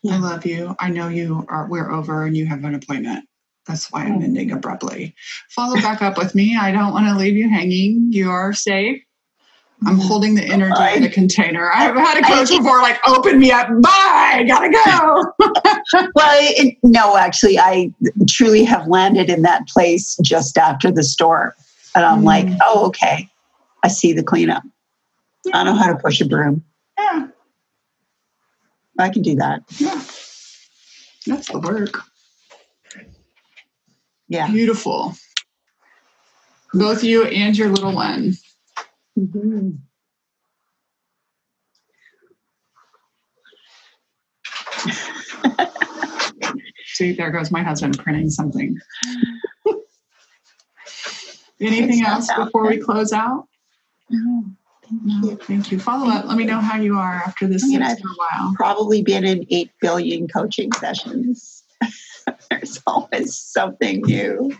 [0.09, 0.73] I love you.
[0.79, 3.27] I know you are we're over and you have an appointment.
[3.67, 4.23] That's why I'm oh.
[4.23, 5.15] ending abruptly.
[5.49, 6.57] Follow back up with me.
[6.57, 8.07] I don't want to leave you hanging.
[8.09, 9.03] You are safe.
[9.85, 11.71] I'm holding the energy in a container.
[11.71, 13.67] I've had a coach before like open me up.
[13.81, 14.43] Bye.
[14.47, 15.33] Gotta go.
[16.13, 17.91] Well, it, no, actually, I
[18.27, 21.51] truly have landed in that place just after the storm.
[21.95, 22.57] And I'm like, Mm.
[22.63, 23.27] oh, okay.
[23.83, 24.61] I see the cleanup.
[25.53, 26.63] I know how to push a broom.
[26.99, 27.27] Yeah.
[28.99, 29.61] I can do that.
[29.79, 30.03] Yeah.
[31.25, 32.01] That's the work.
[34.27, 34.51] Yeah.
[34.51, 35.15] Beautiful.
[36.73, 38.33] Both you and your little one.
[39.19, 39.79] Mhm.
[46.93, 48.77] See, there goes my husband printing something.
[51.61, 53.47] Anything else before we close out?
[54.09, 54.45] No,
[54.91, 55.79] No, thank you.
[55.79, 56.25] Follow up.
[56.25, 58.53] Let me know how you are after this I mean, I've- for a while.
[58.55, 61.63] Probably been in 8 billion coaching sessions.
[62.49, 64.51] There's always something new.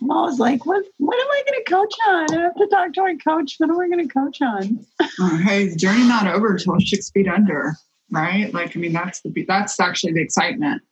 [0.00, 2.38] I'm always like, what, what am I going to coach on?
[2.38, 3.56] I have to talk to my coach.
[3.58, 4.86] What am I going to coach on?
[5.18, 7.74] Oh, hey, the journey not over till six feet under,
[8.10, 8.52] right?
[8.54, 10.82] Like, I mean, that's the that's actually the excitement.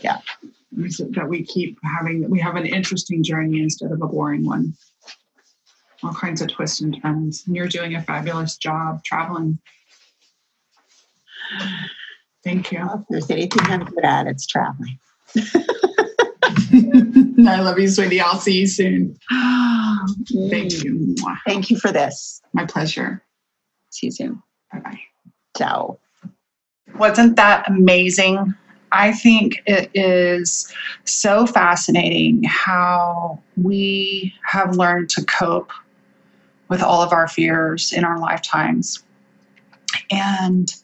[0.00, 0.18] Yeah.
[0.72, 4.74] That we keep having, we have an interesting journey instead of a boring one.
[6.02, 7.44] All kinds of twists and turns.
[7.46, 9.58] And you're doing a fabulous job traveling.
[12.44, 12.84] Thank you.
[12.94, 14.98] If there's anything I'm good at, it's traveling.
[17.46, 18.20] I love you, sweetie.
[18.20, 19.16] I'll see you soon.
[19.30, 21.14] Thank you.
[21.46, 22.42] Thank you for this.
[22.52, 23.22] My pleasure.
[23.90, 24.42] See you soon.
[24.72, 25.00] Bye bye.
[25.56, 25.98] Ciao.
[26.98, 28.54] Wasn't that amazing?
[28.90, 30.72] I think it is
[31.04, 35.70] so fascinating how we have learned to cope
[36.68, 39.04] with all of our fears in our lifetimes.
[40.10, 40.74] And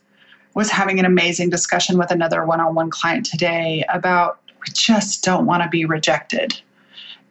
[0.55, 5.63] was having an amazing discussion with another one-on-one client today about we just don't want
[5.63, 6.61] to be rejected.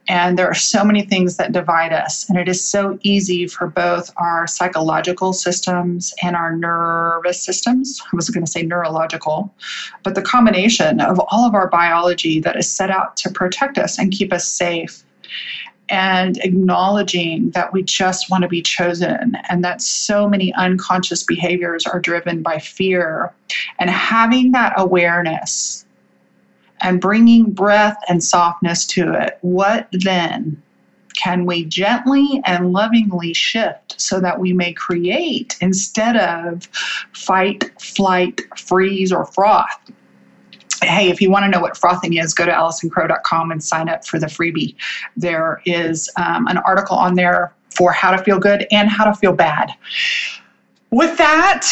[0.09, 2.27] And there are so many things that divide us.
[2.27, 8.01] And it is so easy for both our psychological systems and our nervous systems.
[8.01, 9.53] I was going to say neurological,
[10.03, 13.97] but the combination of all of our biology that is set out to protect us
[13.97, 15.03] and keep us safe.
[15.89, 21.85] And acknowledging that we just want to be chosen, and that so many unconscious behaviors
[21.85, 23.33] are driven by fear,
[23.79, 25.82] and having that awareness
[26.83, 30.61] and bringing breath and softness to it, what then
[31.15, 36.65] can we gently and lovingly shift so that we may create instead of
[37.13, 39.67] fight, flight, freeze, or froth?
[40.81, 44.05] hey, if you want to know what frothing is, go to AllisonCrow.com and sign up
[44.05, 44.75] for the freebie.
[45.15, 49.13] There is um, an article on there for how to feel good and how to
[49.13, 49.71] feel bad
[50.93, 51.67] with that,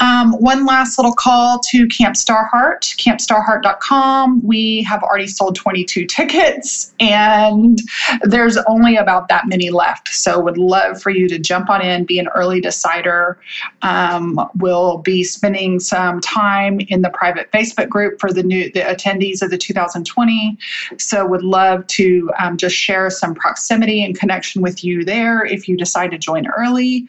[0.00, 4.42] um, one last little call to Camp Star Heart, campstarheart.com.
[4.46, 7.78] We have already sold 22 tickets and
[8.22, 10.08] there's only about that many left.
[10.08, 13.38] So, would love for you to jump on in, be an early decider.
[13.80, 18.80] Um, we'll be spending some time in the private Facebook group for the new the
[18.80, 20.58] attendees of the 2020.
[20.98, 25.68] So, would love to um, just share some proximity and connection with you there if
[25.68, 27.08] you decide to join early.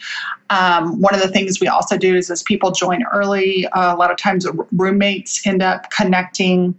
[0.53, 3.97] Um, one of the things we also do is as people join early, uh, a
[3.97, 6.75] lot of times roommates end up connecting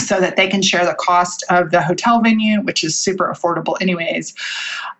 [0.00, 3.76] so that they can share the cost of the hotel venue, which is super affordable,
[3.82, 4.34] anyways.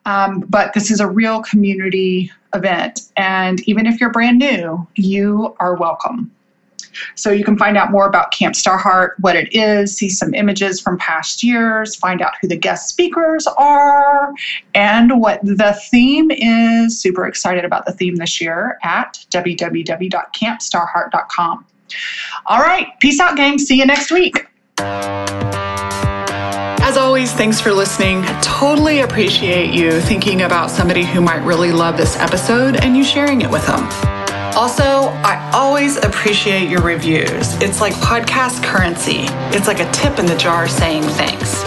[0.04, 3.10] Um, but this is a real community event.
[3.16, 6.30] And even if you're brand new, you are welcome.
[7.14, 10.32] So you can find out more about Camp Star Heart, what it is, see some
[10.34, 14.32] images from past years, find out who the guest speakers are,
[14.74, 16.98] and what the theme is.
[17.00, 21.66] Super excited about the theme this year at www.campstarheart.com.
[22.46, 23.58] All right, peace out, gang.
[23.58, 24.46] See you next week.
[26.88, 28.24] As always, thanks for listening.
[28.40, 33.42] Totally appreciate you thinking about somebody who might really love this episode and you sharing
[33.42, 34.17] it with them.
[34.58, 34.82] Also,
[35.22, 37.54] I always appreciate your reviews.
[37.62, 39.26] It's like podcast currency,
[39.56, 41.62] it's like a tip in the jar saying thanks.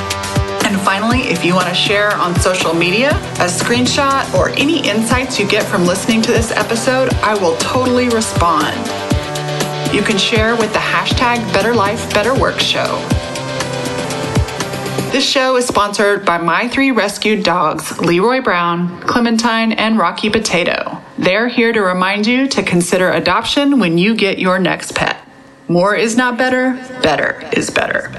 [0.66, 5.40] And finally, if you want to share on social media a screenshot or any insights
[5.40, 8.76] you get from listening to this episode, I will totally respond.
[9.96, 11.74] You can share with the hashtag Better
[15.12, 21.04] This show is sponsored by my three rescued dogs, Leroy Brown, Clementine, and Rocky Potato.
[21.18, 25.18] They're here to remind you to consider adoption when you get your next pet.
[25.68, 28.10] More is not better, better is better.